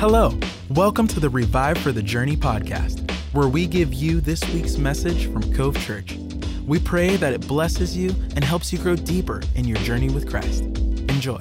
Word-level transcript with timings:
Hello, 0.00 0.32
welcome 0.70 1.06
to 1.08 1.20
the 1.20 1.28
Revive 1.28 1.76
for 1.76 1.92
the 1.92 2.02
Journey 2.02 2.34
podcast, 2.34 3.10
where 3.34 3.48
we 3.48 3.66
give 3.66 3.92
you 3.92 4.22
this 4.22 4.42
week's 4.54 4.78
message 4.78 5.30
from 5.30 5.52
Cove 5.52 5.78
Church. 5.84 6.16
We 6.66 6.78
pray 6.78 7.16
that 7.16 7.34
it 7.34 7.46
blesses 7.46 7.94
you 7.94 8.14
and 8.34 8.42
helps 8.42 8.72
you 8.72 8.78
grow 8.78 8.96
deeper 8.96 9.42
in 9.56 9.66
your 9.66 9.76
journey 9.80 10.08
with 10.08 10.26
Christ. 10.26 10.62
Enjoy. 10.62 11.38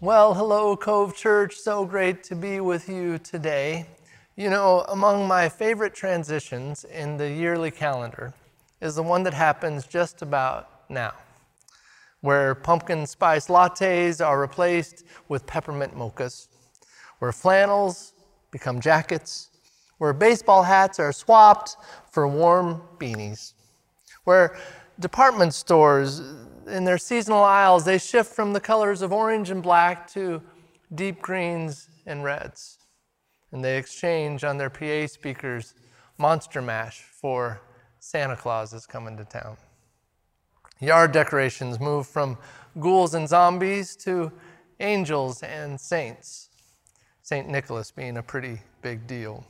Well, 0.00 0.34
hello, 0.34 0.76
Cove 0.76 1.14
Church. 1.14 1.54
So 1.54 1.84
great 1.84 2.24
to 2.24 2.34
be 2.34 2.58
with 2.58 2.88
you 2.88 3.18
today. 3.18 3.86
You 4.34 4.50
know, 4.50 4.84
among 4.88 5.28
my 5.28 5.48
favorite 5.48 5.94
transitions 5.94 6.82
in 6.82 7.18
the 7.18 7.30
yearly 7.30 7.70
calendar 7.70 8.34
is 8.80 8.96
the 8.96 9.04
one 9.04 9.22
that 9.22 9.34
happens 9.34 9.86
just 9.86 10.22
about 10.22 10.90
now, 10.90 11.12
where 12.20 12.54
pumpkin 12.54 13.06
spice 13.06 13.48
lattes 13.48 14.24
are 14.24 14.40
replaced 14.40 15.04
with 15.28 15.46
peppermint 15.46 15.96
mochas, 15.96 16.48
where 17.18 17.32
flannels 17.32 18.14
become 18.50 18.80
jackets, 18.80 19.50
where 19.98 20.12
baseball 20.12 20.62
hats 20.62 20.98
are 20.98 21.12
swapped 21.12 21.76
for 22.10 22.26
warm 22.26 22.82
beanies, 22.98 23.54
where 24.24 24.56
department 24.98 25.54
stores 25.54 26.20
in 26.66 26.84
their 26.84 26.98
seasonal 26.98 27.42
aisles 27.42 27.84
they 27.84 27.98
shift 27.98 28.34
from 28.34 28.52
the 28.52 28.60
colors 28.60 29.02
of 29.02 29.12
orange 29.12 29.50
and 29.50 29.62
black 29.62 30.06
to 30.10 30.42
deep 30.94 31.20
greens 31.22 31.88
and 32.06 32.22
reds 32.22 32.80
and 33.52 33.64
they 33.64 33.78
exchange 33.78 34.44
on 34.44 34.58
their 34.58 34.70
PA 34.70 35.06
speakers 35.06 35.74
Monster 36.18 36.62
Mash 36.62 37.00
for 37.00 37.60
Santa 37.98 38.36
Claus 38.36 38.72
is 38.72 38.86
coming 38.86 39.16
to 39.16 39.24
town. 39.24 39.56
Yard 40.80 41.12
decorations 41.12 41.78
move 41.78 42.06
from 42.06 42.38
ghouls 42.78 43.14
and 43.14 43.28
zombies 43.28 43.94
to 43.96 44.32
angels 44.80 45.42
and 45.42 45.78
saints, 45.78 46.48
St. 47.22 47.48
Nicholas 47.48 47.90
being 47.90 48.16
a 48.16 48.22
pretty 48.22 48.60
big 48.80 49.06
deal. 49.06 49.44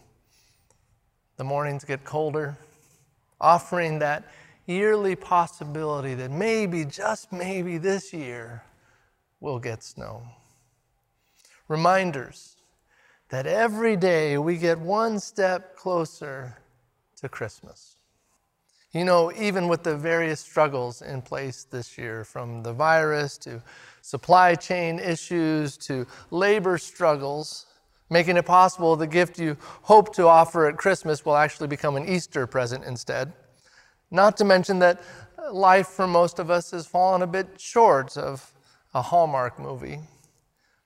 The 1.37 1.45
mornings 1.45 1.85
get 1.85 2.05
colder, 2.05 2.59
offering 3.41 4.01
that 4.01 4.25
yearly 4.67 5.15
possibility 5.15 6.15
that 6.15 6.31
maybe, 6.31 6.85
just 6.85 7.33
maybe 7.33 7.79
this 7.79 8.13
year, 8.13 8.63
we'll 9.39 9.61
get 9.61 9.83
snow. 9.83 10.23
Reminders 11.69 12.57
that 13.29 13.47
every 13.47 13.97
day 13.97 14.37
we 14.37 14.57
get 14.57 14.79
one 14.79 15.21
step 15.21 15.77
closer 15.77 16.59
to 17.17 17.29
Christmas. 17.29 17.97
You 18.93 19.05
know, 19.05 19.33
even 19.39 19.69
with 19.69 19.85
the 19.85 19.97
various 19.97 20.41
struggles 20.41 21.01
in 21.01 21.23
place 21.23 21.65
this 21.71 21.97
year, 21.97 22.25
from 22.25 22.65
the 22.65 22.73
virus 22.73 23.39
to 23.39 23.63
supply 24.03 24.57
chain 24.57 24.99
issues 24.99 25.77
to 25.77 26.07
labor 26.33 26.77
struggles, 26.77 27.67
making 28.09 28.37
it 28.37 28.45
possible 28.47 28.97
the 28.97 29.07
gift 29.07 29.39
you 29.39 29.57
hope 29.83 30.13
to 30.17 30.27
offer 30.27 30.67
at 30.67 30.77
Christmas 30.77 31.25
will 31.25 31.37
actually 31.37 31.69
become 31.69 31.95
an 31.95 32.09
Easter 32.09 32.49
present 32.49 32.85
instead. 32.85 33.33
Not 34.11 34.37
to 34.39 34.45
mention 34.45 34.81
that 34.81 35.01
life 35.53 35.87
for 35.87 36.09
most 36.09 36.41
of 36.41 36.51
us 36.51 36.73
has 36.73 36.85
fallen 36.85 37.23
a 37.23 37.29
bit 37.29 37.61
short 37.61 38.17
of 38.17 38.53
a 38.93 39.03
Hallmark 39.03 39.61
movie. 39.61 40.01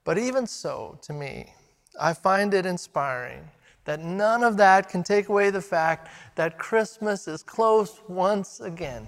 But 0.04 0.18
even 0.18 0.46
so, 0.46 0.98
to 1.02 1.14
me, 1.14 1.54
I 1.98 2.12
find 2.12 2.52
it 2.52 2.66
inspiring 2.66 3.48
that 3.84 4.00
none 4.00 4.42
of 4.42 4.56
that 4.56 4.88
can 4.88 5.02
take 5.02 5.28
away 5.28 5.50
the 5.50 5.60
fact 5.60 6.08
that 6.36 6.58
Christmas 6.58 7.28
is 7.28 7.42
close 7.42 8.00
once 8.08 8.60
again 8.60 9.06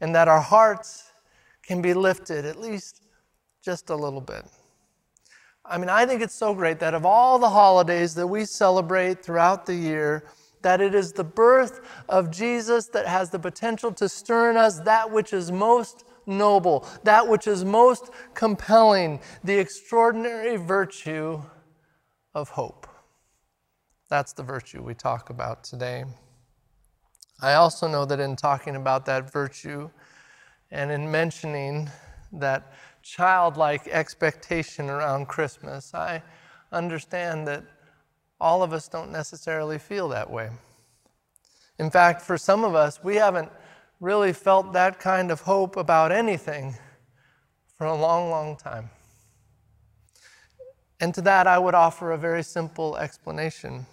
and 0.00 0.14
that 0.14 0.28
our 0.28 0.40
hearts 0.40 1.12
can 1.62 1.82
be 1.82 1.92
lifted 1.92 2.44
at 2.44 2.58
least 2.58 3.02
just 3.62 3.90
a 3.90 3.96
little 3.96 4.20
bit. 4.20 4.44
I 5.64 5.76
mean, 5.76 5.90
I 5.90 6.06
think 6.06 6.22
it's 6.22 6.34
so 6.34 6.54
great 6.54 6.80
that 6.80 6.94
of 6.94 7.04
all 7.04 7.38
the 7.38 7.50
holidays 7.50 8.14
that 8.14 8.26
we 8.26 8.46
celebrate 8.46 9.22
throughout 9.22 9.66
the 9.66 9.74
year, 9.74 10.24
that 10.62 10.80
it 10.80 10.94
is 10.94 11.12
the 11.12 11.24
birth 11.24 11.80
of 12.08 12.30
Jesus 12.30 12.86
that 12.88 13.06
has 13.06 13.30
the 13.30 13.38
potential 13.38 13.92
to 13.92 14.08
stir 14.08 14.50
in 14.50 14.56
us 14.56 14.80
that 14.80 15.10
which 15.10 15.32
is 15.32 15.52
most 15.52 16.04
noble, 16.26 16.88
that 17.04 17.28
which 17.28 17.46
is 17.46 17.64
most 17.64 18.10
compelling, 18.34 19.20
the 19.44 19.58
extraordinary 19.58 20.56
virtue 20.56 21.42
of 22.34 22.48
hope. 22.50 22.87
That's 24.08 24.32
the 24.32 24.42
virtue 24.42 24.82
we 24.82 24.94
talk 24.94 25.28
about 25.28 25.64
today. 25.64 26.04
I 27.42 27.54
also 27.54 27.86
know 27.86 28.06
that 28.06 28.18
in 28.18 28.36
talking 28.36 28.74
about 28.74 29.04
that 29.04 29.30
virtue 29.30 29.90
and 30.70 30.90
in 30.90 31.10
mentioning 31.10 31.90
that 32.32 32.72
childlike 33.02 33.86
expectation 33.88 34.88
around 34.88 35.28
Christmas, 35.28 35.94
I 35.94 36.22
understand 36.72 37.46
that 37.48 37.64
all 38.40 38.62
of 38.62 38.72
us 38.72 38.88
don't 38.88 39.12
necessarily 39.12 39.78
feel 39.78 40.08
that 40.08 40.30
way. 40.30 40.48
In 41.78 41.90
fact, 41.90 42.22
for 42.22 42.38
some 42.38 42.64
of 42.64 42.74
us, 42.74 43.04
we 43.04 43.16
haven't 43.16 43.50
really 44.00 44.32
felt 44.32 44.72
that 44.72 44.98
kind 44.98 45.30
of 45.30 45.42
hope 45.42 45.76
about 45.76 46.12
anything 46.12 46.76
for 47.76 47.86
a 47.86 47.94
long, 47.94 48.30
long 48.30 48.56
time. 48.56 48.88
And 50.98 51.14
to 51.14 51.20
that, 51.22 51.46
I 51.46 51.58
would 51.58 51.74
offer 51.74 52.10
a 52.10 52.18
very 52.18 52.42
simple 52.42 52.96
explanation 52.96 53.86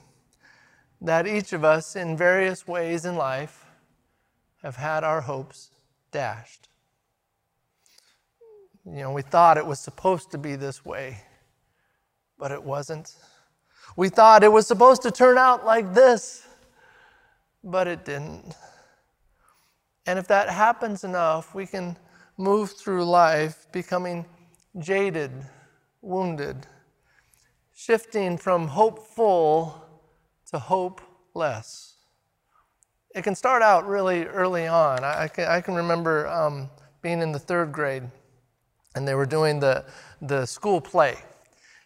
that 1.06 1.28
each 1.28 1.54
of 1.54 1.64
us, 1.64 1.96
in 1.96 2.18
various 2.18 2.68
ways 2.68 3.06
in 3.06 3.16
life, 3.16 3.64
have 4.64 4.76
had 4.76 5.04
our 5.04 5.22
hopes 5.22 5.70
dashed. 6.12 6.68
You 8.84 9.04
know, 9.04 9.12
we 9.12 9.22
thought 9.22 9.58
it 9.58 9.66
was 9.66 9.80
supposed 9.80 10.32
to 10.32 10.40
be 10.40 10.56
this 10.56 10.84
way, 10.84 11.18
but 12.40 12.52
it 12.52 12.64
wasn't. 12.64 13.14
We 13.96 14.10
thought 14.10 14.44
it 14.44 14.52
was 14.52 14.66
supposed 14.66 15.04
to 15.04 15.12
turn 15.12 15.38
out 15.38 15.64
like 15.64 15.94
this, 15.94 16.48
but 17.64 17.88
it 17.88 18.04
didn't. 18.04 18.56
And 20.08 20.18
if 20.18 20.28
that 20.28 20.50
happens 20.50 21.04
enough, 21.04 21.54
we 21.54 21.68
can 21.68 21.98
move 22.36 22.72
through 22.72 23.06
life 23.06 23.68
becoming 23.72 24.26
jaded, 24.80 25.32
wounded, 26.02 26.66
shifting 27.76 28.40
from 28.40 28.68
hopeful 28.68 29.85
to 30.56 30.60
hopeless. 30.60 31.96
It 33.14 33.24
can 33.24 33.36
start 33.36 33.62
out 33.62 33.86
really 33.86 34.24
early 34.24 34.68
on. 34.68 35.04
I, 35.04 35.28
can, 35.28 35.50
I 35.50 35.60
can 35.60 35.76
remember 35.76 36.28
um, 36.28 36.70
being 37.02 37.22
in 37.22 37.34
the 37.34 37.40
third 37.40 37.74
grade, 37.74 38.04
and 38.96 39.06
they 39.06 39.16
were 39.16 39.26
doing 39.26 39.60
the, 39.60 39.84
the 40.22 40.46
school 40.46 40.80
play. 40.80 41.18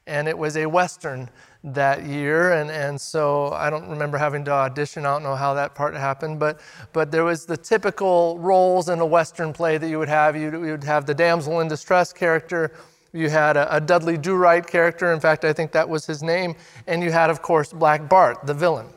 And 0.06 0.28
it 0.28 0.38
was 0.38 0.56
a 0.56 0.68
Western 0.68 1.30
that 1.64 2.06
year, 2.06 2.54
and, 2.54 2.70
and 2.70 3.02
so 3.02 3.52
I 3.54 3.72
don't 3.72 3.90
remember 3.90 4.20
having 4.20 4.46
to 4.46 4.52
audition. 4.52 5.04
I 5.04 5.14
don't 5.14 5.24
know 5.24 5.36
how 5.36 5.56
that 5.56 5.74
part 5.74 5.96
happened, 5.96 6.40
but, 6.40 6.60
but 6.94 7.10
there 7.12 7.24
was 7.24 7.48
the 7.48 7.58
typical 7.58 8.38
roles 8.38 8.88
in 8.88 9.00
a 9.00 9.06
Western 9.06 9.52
play 9.52 9.80
that 9.80 9.90
you 9.90 9.98
would 9.98 10.10
have. 10.10 10.38
You 10.38 10.52
would 10.52 10.84
have 10.84 11.08
the 11.08 11.16
damsel 11.16 11.60
in 11.60 11.68
distress 11.68 12.14
character 12.14 12.72
you 13.14 13.30
had 13.30 13.58
a, 13.58 13.76
a 13.76 13.82
Dudley 13.82 14.18
Do 14.18 14.36
Right 14.36 14.66
character. 14.66 15.14
In 15.14 15.20
fact, 15.20 15.46
I 15.46 15.54
think 15.54 15.72
that 15.72 15.88
was 15.88 16.06
his 16.06 16.22
name. 16.22 16.56
And 16.88 17.04
you 17.04 17.12
had, 17.12 17.30
of 17.30 17.42
course, 17.42 17.74
Black 17.74 18.10
Bart, 18.10 18.46
the 18.46 18.54
villain. 18.54 18.88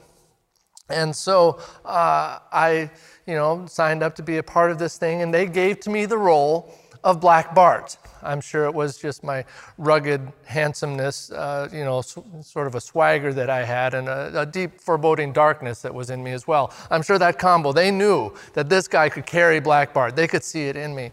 And 0.89 1.15
so 1.15 1.61
uh, 1.85 2.39
I, 2.53 2.91
you 3.27 3.35
know, 3.35 3.67
signed 3.67 4.03
up 4.03 4.15
to 4.17 4.23
be 4.23 4.37
a 4.37 4.43
part 4.43 4.71
of 4.71 4.79
this 4.79 4.99
thing, 4.99 5.23
and 5.23 5.33
they 5.33 5.47
gave 5.47 5.81
to 5.81 5.91
me 5.91 6.07
the 6.07 6.19
role 6.19 6.75
of 7.05 7.21
Black 7.21 7.55
Bart. 7.55 7.97
I'm 8.23 8.41
sure 8.41 8.67
it 8.67 8.75
was 8.75 8.99
just 8.99 9.25
my 9.25 9.45
rugged 9.79 10.33
handsomeness, 10.45 11.33
uh, 11.33 11.69
you 11.73 11.85
know, 11.85 12.01
sort 12.03 12.69
of 12.69 12.77
a 12.77 12.81
swagger 12.81 13.33
that 13.33 13.51
I 13.51 13.65
had, 13.65 13.95
and 13.95 14.09
a, 14.09 14.43
a, 14.43 14.47
deep 14.47 14.81
foreboding 14.81 15.33
darkness 15.33 15.83
that 15.83 15.93
was 15.93 16.11
in 16.11 16.23
me 16.23 16.31
as 16.31 16.47
well. 16.47 16.73
I'm 16.91 17.03
sure 17.03 17.19
that 17.19 17.39
combo, 17.39 17.73
they 17.73 17.91
knew 17.91 18.33
that 18.55 18.69
this 18.69 18.87
guy 18.87 19.09
could 19.09 19.27
carry 19.27 19.59
Black 19.59 19.93
Bart. 19.93 20.15
They 20.15 20.29
could 20.29 20.45
see 20.45 20.69
it 20.69 20.77
in 20.77 20.95
me. 20.95 21.11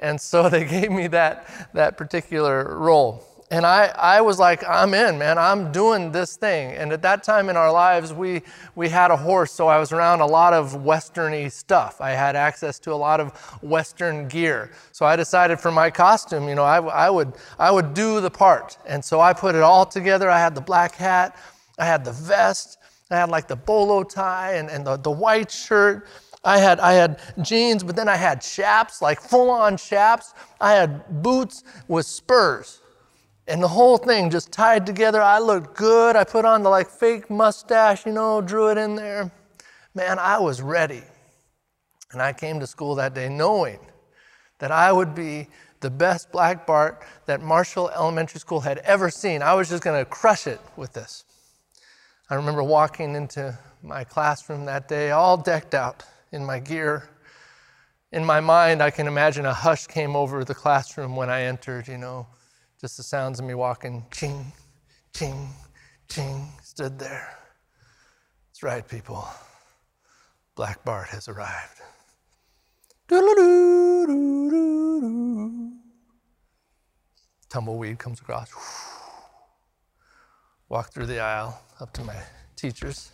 And 0.00 0.20
so 0.20 0.48
they 0.48 0.64
gave 0.76 0.90
me 0.90 1.06
that, 1.08 1.70
that 1.74 1.96
particular 1.96 2.78
role. 2.78 3.24
And 3.48 3.64
I, 3.64 3.92
I 3.96 4.20
was 4.22 4.40
like, 4.40 4.64
I'm 4.68 4.92
in, 4.92 5.18
man. 5.18 5.38
I'm 5.38 5.70
doing 5.70 6.10
this 6.10 6.36
thing. 6.36 6.72
And 6.72 6.92
at 6.92 7.02
that 7.02 7.22
time 7.22 7.48
in 7.48 7.56
our 7.56 7.70
lives, 7.70 8.12
we, 8.12 8.42
we 8.74 8.88
had 8.88 9.12
a 9.12 9.16
horse, 9.16 9.52
so 9.52 9.68
I 9.68 9.78
was 9.78 9.92
around 9.92 10.20
a 10.20 10.26
lot 10.26 10.52
of 10.52 10.72
westerny 10.72 11.50
stuff. 11.52 12.00
I 12.00 12.10
had 12.10 12.34
access 12.34 12.80
to 12.80 12.92
a 12.92 12.96
lot 12.96 13.20
of 13.20 13.36
Western 13.62 14.26
gear. 14.26 14.72
So 14.90 15.06
I 15.06 15.14
decided 15.14 15.60
for 15.60 15.70
my 15.70 15.90
costume, 15.90 16.48
you 16.48 16.56
know, 16.56 16.64
I, 16.64 16.78
I, 16.78 17.08
would, 17.08 17.34
I 17.56 17.70
would 17.70 17.94
do 17.94 18.20
the 18.20 18.30
part. 18.30 18.78
And 18.84 19.04
so 19.04 19.20
I 19.20 19.32
put 19.32 19.54
it 19.54 19.62
all 19.62 19.86
together. 19.86 20.28
I 20.28 20.40
had 20.40 20.56
the 20.56 20.60
black 20.60 20.96
hat, 20.96 21.36
I 21.78 21.84
had 21.84 22.04
the 22.04 22.12
vest, 22.12 22.78
I 23.12 23.16
had 23.16 23.28
like 23.28 23.46
the 23.46 23.56
bolo 23.56 24.02
tie 24.02 24.54
and, 24.54 24.68
and 24.68 24.84
the, 24.84 24.96
the 24.96 25.10
white 25.12 25.52
shirt. 25.52 26.08
I 26.46 26.58
had, 26.58 26.78
I 26.78 26.92
had 26.92 27.18
jeans, 27.42 27.82
but 27.82 27.96
then 27.96 28.08
I 28.08 28.14
had 28.14 28.40
chaps, 28.40 29.02
like 29.02 29.20
full 29.20 29.50
on 29.50 29.76
chaps. 29.76 30.32
I 30.60 30.74
had 30.74 31.20
boots 31.20 31.64
with 31.88 32.06
spurs. 32.06 32.80
And 33.48 33.60
the 33.60 33.68
whole 33.68 33.98
thing 33.98 34.30
just 34.30 34.52
tied 34.52 34.86
together. 34.86 35.20
I 35.20 35.40
looked 35.40 35.76
good. 35.76 36.14
I 36.14 36.22
put 36.22 36.44
on 36.44 36.62
the 36.62 36.70
like 36.70 36.88
fake 36.88 37.28
mustache, 37.28 38.06
you 38.06 38.12
know, 38.12 38.40
drew 38.40 38.70
it 38.70 38.78
in 38.78 38.94
there. 38.94 39.32
Man, 39.92 40.20
I 40.20 40.38
was 40.38 40.62
ready. 40.62 41.02
And 42.12 42.22
I 42.22 42.32
came 42.32 42.60
to 42.60 42.66
school 42.66 42.94
that 42.94 43.12
day 43.12 43.28
knowing 43.28 43.80
that 44.60 44.70
I 44.70 44.92
would 44.92 45.16
be 45.16 45.48
the 45.80 45.90
best 45.90 46.30
Black 46.30 46.64
Bart 46.64 47.02
that 47.26 47.42
Marshall 47.42 47.90
Elementary 47.90 48.38
School 48.38 48.60
had 48.60 48.78
ever 48.78 49.10
seen. 49.10 49.42
I 49.42 49.54
was 49.54 49.68
just 49.68 49.82
going 49.82 50.00
to 50.00 50.08
crush 50.08 50.46
it 50.46 50.60
with 50.76 50.92
this. 50.92 51.24
I 52.30 52.36
remember 52.36 52.62
walking 52.62 53.16
into 53.16 53.58
my 53.82 54.04
classroom 54.04 54.64
that 54.66 54.86
day, 54.86 55.10
all 55.10 55.36
decked 55.36 55.74
out 55.74 56.04
in 56.32 56.44
my 56.44 56.58
gear. 56.58 57.08
In 58.12 58.24
my 58.24 58.40
mind, 58.40 58.82
I 58.82 58.90
can 58.90 59.06
imagine 59.06 59.46
a 59.46 59.52
hush 59.52 59.86
came 59.86 60.16
over 60.16 60.44
the 60.44 60.54
classroom 60.54 61.16
when 61.16 61.28
I 61.28 61.42
entered, 61.42 61.88
you 61.88 61.98
know, 61.98 62.26
just 62.80 62.96
the 62.96 63.02
sounds 63.02 63.38
of 63.40 63.44
me 63.44 63.54
walking, 63.54 64.06
ching, 64.12 64.52
ching, 65.14 65.48
ching, 66.08 66.48
stood 66.62 66.98
there. 66.98 67.36
That's 68.48 68.62
right, 68.62 68.86
people. 68.86 69.28
Black 70.54 70.84
Bart 70.84 71.08
has 71.08 71.28
arrived. 71.28 71.80
Tumbleweed 77.48 77.98
comes 77.98 78.20
across. 78.20 78.50
Walk 80.68 80.92
through 80.92 81.06
the 81.06 81.20
aisle 81.20 81.60
up 81.80 81.92
to 81.92 82.02
my 82.04 82.16
teachers. 82.56 83.12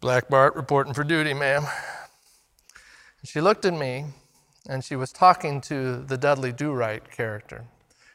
Black 0.00 0.28
Bart 0.28 0.56
reporting 0.56 0.94
for 0.94 1.04
duty, 1.04 1.34
ma'am. 1.34 1.64
She 3.24 3.40
looked 3.40 3.64
at 3.64 3.74
me 3.74 4.06
and 4.68 4.84
she 4.84 4.96
was 4.96 5.12
talking 5.12 5.60
to 5.62 5.96
the 5.96 6.16
Dudley 6.16 6.52
Do 6.52 6.72
Right 6.72 7.08
character. 7.10 7.64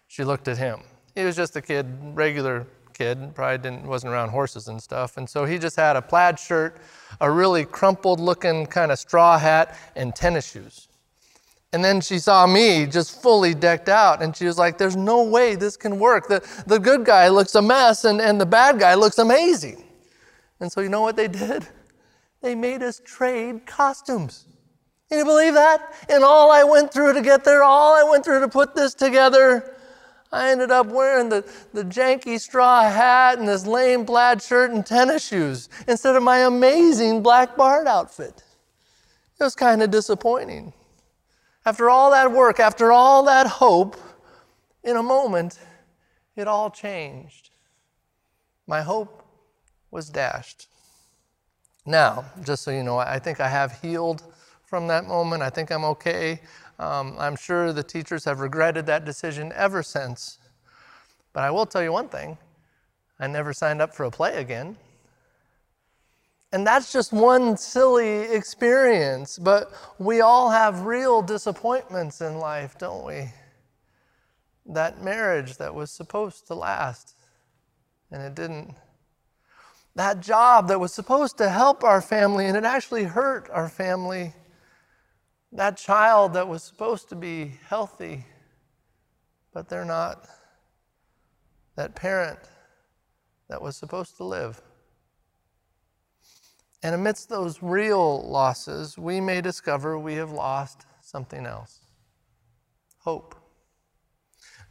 She 0.07 0.24
looked 0.24 0.48
at 0.48 0.57
him. 0.57 0.81
He 1.16 1.24
was 1.24 1.36
just 1.36 1.56
a 1.56 1.62
kid, 1.62 1.86
regular 2.13 2.66
kid, 2.94 3.36
probably 3.36 3.57
didn't, 3.57 3.88
wasn't 3.88 4.12
around 4.13 4.30
horses 4.30 4.68
and 4.68 4.81
stuff. 4.81 5.18
And 5.18 5.30
so 5.30 5.46
he 5.46 5.60
just 5.60 5.75
had 5.75 5.96
a 5.96 6.02
plaid 6.02 6.40
shirt, 6.40 6.78
a 7.22 7.30
really 7.30 7.66
crumpled 7.66 8.19
looking 8.19 8.66
kind 8.66 8.92
of 8.92 9.00
straw 9.00 9.38
hat, 9.38 9.78
and 9.96 10.16
tennis 10.16 10.52
shoes. 10.52 10.88
And 11.74 11.84
then 11.84 12.00
she 12.00 12.19
saw 12.19 12.48
me 12.48 12.86
just 12.86 13.22
fully 13.22 13.54
decked 13.54 13.90
out, 13.90 14.22
and 14.22 14.36
she 14.36 14.46
was 14.46 14.58
like, 14.58 14.78
There's 14.78 14.96
no 14.96 15.24
way 15.24 15.56
this 15.56 15.75
can 15.75 16.00
work. 16.00 16.28
The, 16.28 16.42
the 16.66 16.80
good 16.80 17.04
guy 17.04 17.28
looks 17.28 17.54
a 17.56 17.62
mess, 17.62 18.06
and, 18.06 18.22
and 18.22 18.40
the 18.40 18.46
bad 18.46 18.80
guy 18.80 18.94
looks 18.94 19.18
amazing. 19.18 19.84
And 20.62 20.72
so, 20.72 20.80
you 20.80 20.88
know 20.88 21.01
what 21.01 21.18
they 21.18 21.28
did? 21.28 21.68
They 22.42 22.56
made 22.56 22.81
us 22.81 23.01
trade 23.04 23.66
costumes. 23.66 24.46
Can 25.10 25.19
you 25.19 25.25
believe 25.25 25.54
that? 25.54 25.94
And 26.10 26.24
all 26.24 26.52
I 26.52 26.63
went 26.63 26.92
through 26.92 27.13
to 27.13 27.22
get 27.22 27.44
there, 27.44 27.63
all 27.63 27.94
I 27.94 28.10
went 28.10 28.25
through 28.25 28.40
to 28.40 28.48
put 28.48 28.75
this 28.75 28.94
together, 28.94 29.75
I 30.31 30.50
ended 30.50 30.72
up 30.72 30.88
wearing 30.88 31.30
the, 31.30 31.48
the 31.74 31.84
janky 31.84 32.40
straw 32.40 32.81
hat 32.81 33.38
and 33.38 33.48
this 33.48 33.66
lame 33.66 34.06
plaid 34.06 34.42
shirt 34.42 34.72
and 34.72 34.86
tennis 34.86 35.25
shoes 35.28 35.69
instead 35.88 36.16
of 36.16 36.24
my 36.24 36.40
amazing 36.40 37.22
Black 37.22 37.56
Bart 37.56 37.88
outfit. 37.88 38.44
It 39.40 39.44
was 39.44 39.56
kind 39.56 39.84
of 39.84 39.92
disappointing. 39.92 40.74
After 41.66 41.90
all 41.90 42.12
that 42.12 42.31
work, 42.31 42.60
after 42.60 42.92
all 42.92 43.24
that 43.24 43.48
hope, 43.48 43.96
in 44.84 44.98
a 44.98 45.04
moment, 45.04 45.60
it 46.36 46.48
all 46.48 46.69
changed. 46.69 47.50
My 48.68 48.81
hope 48.81 49.24
was 49.92 50.10
dashed. 50.10 50.68
Now, 51.86 52.25
just 52.44 52.63
so 52.63 52.72
you 52.72 52.84
know, 52.84 52.98
I 52.98 53.19
think 53.19 53.40
I 53.40 53.48
have 53.48 53.80
healed 53.81 54.24
from 54.75 54.88
that 54.88 55.07
moment. 55.07 55.42
I 55.42 55.50
think 55.50 55.72
I'm 55.72 55.86
okay. 55.86 56.42
Um, 56.80 57.16
I'm 57.18 57.38
sure 57.38 57.72
the 57.72 57.81
teachers 57.81 58.25
have 58.25 58.42
regretted 58.42 58.86
that 58.88 59.06
decision 59.06 59.54
ever 59.56 59.81
since. 59.81 60.38
But 61.31 61.45
I 61.45 61.51
will 61.51 61.66
tell 61.66 61.81
you 61.81 61.94
one 61.94 62.10
thing 62.10 62.38
I 63.18 63.27
never 63.27 63.54
signed 63.54 63.81
up 63.81 63.95
for 63.95 64.04
a 64.04 64.12
play 64.12 64.36
again. 64.36 64.75
And 66.51 66.68
that's 66.68 66.92
just 66.92 67.13
one 67.13 67.56
silly 67.56 68.24
experience, 68.24 69.39
but 69.39 69.72
we 69.98 70.19
all 70.19 70.50
have 70.50 70.81
real 70.81 71.22
disappointments 71.22 72.19
in 72.19 72.39
life, 72.39 72.77
don't 72.77 73.06
we? 73.06 73.30
That 74.66 75.01
marriage 75.01 75.56
that 75.56 75.74
was 75.74 75.89
supposed 75.89 76.48
to 76.48 76.54
last 76.54 77.16
and 78.12 78.22
it 78.22 78.36
didn't. 78.36 78.75
That 79.95 80.19
job 80.19 80.68
that 80.68 80.81
was 80.81 80.94
supposed 80.94 81.38
to 81.38 81.48
help 81.48 81.86
our 81.86 82.01
family 82.01 82.48
and 82.48 82.57
it 82.57 82.66
actually 82.66 83.06
hurt 83.06 83.50
our 83.54 83.69
family 83.69 84.33
that 85.52 85.78
child 85.78 86.34
that 86.34 86.48
was 86.48 86.64
supposed 86.64 87.10
to 87.10 87.16
be 87.16 87.54
healthy, 87.68 88.26
but 89.54 89.70
they're 89.70 89.86
not, 89.86 90.28
that 91.76 91.96
parent 91.96 92.40
that 93.50 93.62
was 93.62 93.78
supposed 93.78 94.18
to 94.18 94.24
live. 94.24 94.62
And 96.84 96.94
amidst 96.94 97.30
those 97.30 97.64
real 97.64 98.28
losses, 98.30 98.98
we 98.98 99.20
may 99.22 99.42
discover 99.42 99.98
we 99.98 100.16
have 100.16 100.32
lost 100.32 100.86
something 101.02 101.46
else 101.46 101.86
hope. 103.06 103.36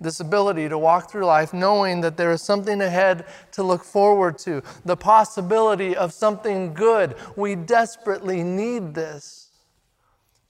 This 0.01 0.19
ability 0.19 0.69
to 0.69 0.77
walk 0.77 1.09
through 1.09 1.25
life 1.25 1.55
knowing 1.55 2.01
that 2.01 2.17
there 2.17 2.33
is 2.33 2.43
something 2.43 2.83
ahead 2.83 3.27
to 3.53 3.63
look 3.63 3.85
forward 3.85 4.39
to, 4.39 4.61
the 4.85 4.97
possibility 4.97 5.97
of 5.97 6.13
something 6.13 6.75
good. 6.75 7.15
We 7.37 7.55
desperately 7.55 8.43
need 8.43 8.93
this 8.93 9.44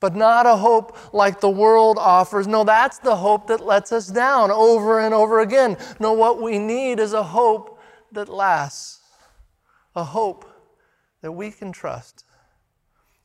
but 0.00 0.14
not 0.14 0.46
a 0.46 0.56
hope 0.56 0.96
like 1.14 1.41
the 1.41 1.50
world 1.50 1.96
offers. 1.99 2.46
No, 2.46 2.64
that's 2.64 2.99
the 2.99 3.17
hope 3.17 3.46
that 3.46 3.64
lets 3.64 3.93
us 3.93 4.08
down 4.08 4.50
over 4.50 5.00
and 5.00 5.14
over 5.14 5.41
again. 5.41 5.76
No, 5.99 6.12
what 6.12 6.43
we 6.43 6.58
need 6.58 7.00
is 7.00 7.12
a 7.12 7.23
hope 7.23 7.81
that 8.12 8.29
lasts, 8.29 9.00
a 9.94 10.05
hope 10.05 10.44
that 11.23 11.32
we 11.32 11.50
can 11.50 11.73
trust, 11.73 12.25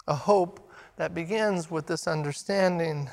a 0.07 0.16
hope 0.16 0.71
that 0.98 1.13
begins 1.13 1.69
with 1.69 1.88
this 1.88 2.07
understanding 2.07 3.10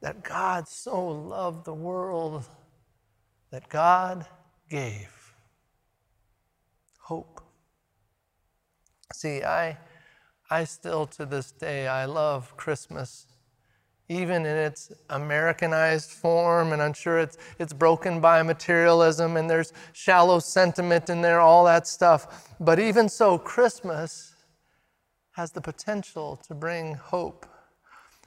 that 0.00 0.22
God 0.22 0.68
so 0.68 1.08
loved 1.08 1.64
the 1.64 1.74
world 1.74 2.44
that 3.50 3.68
God 3.68 4.26
gave. 4.68 5.34
Hope. 6.98 7.40
See, 9.12 9.42
I 9.42 9.76
I 10.52 10.64
still, 10.64 11.06
to 11.06 11.24
this 11.24 11.50
day, 11.50 11.88
I 11.88 12.04
love 12.04 12.54
Christmas, 12.58 13.26
even 14.10 14.44
in 14.44 14.54
its 14.54 14.92
Americanized 15.08 16.10
form, 16.10 16.74
and 16.74 16.82
I'm 16.82 16.92
sure 16.92 17.18
it's, 17.18 17.38
it's 17.58 17.72
broken 17.72 18.20
by 18.20 18.42
materialism 18.42 19.38
and 19.38 19.48
there's 19.48 19.72
shallow 19.94 20.40
sentiment 20.40 21.08
in 21.08 21.22
there, 21.22 21.40
all 21.40 21.64
that 21.64 21.86
stuff. 21.86 22.50
But 22.60 22.78
even 22.78 23.08
so, 23.08 23.38
Christmas 23.38 24.34
has 25.30 25.52
the 25.52 25.62
potential 25.62 26.36
to 26.46 26.54
bring 26.54 26.96
hope 26.96 27.46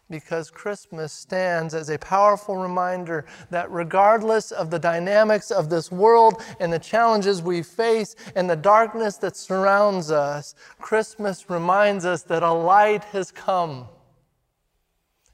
because 0.10 0.52
Christmas 0.52 1.12
stands 1.12 1.74
as 1.74 1.90
a 1.90 1.98
powerful 1.98 2.58
reminder 2.58 3.26
that 3.50 3.70
regardless 3.72 4.52
of 4.52 4.70
the 4.70 4.78
dynamics 4.78 5.50
of 5.50 5.70
this 5.70 5.92
world 5.92 6.42
and 6.60 6.72
the 6.72 6.80
challenges 6.80 7.42
we 7.42 7.64
face 7.64 8.16
and 8.36 8.50
the 8.50 8.56
darkness 8.56 9.18
that 9.18 9.36
surrounds 9.36 10.12
us, 10.12 10.54
Christmas 10.80 11.50
reminds 11.50 12.06
us 12.06 12.22
that 12.24 12.44
a 12.44 12.52
light 12.52 13.04
has 13.06 13.32
come. 13.32 13.88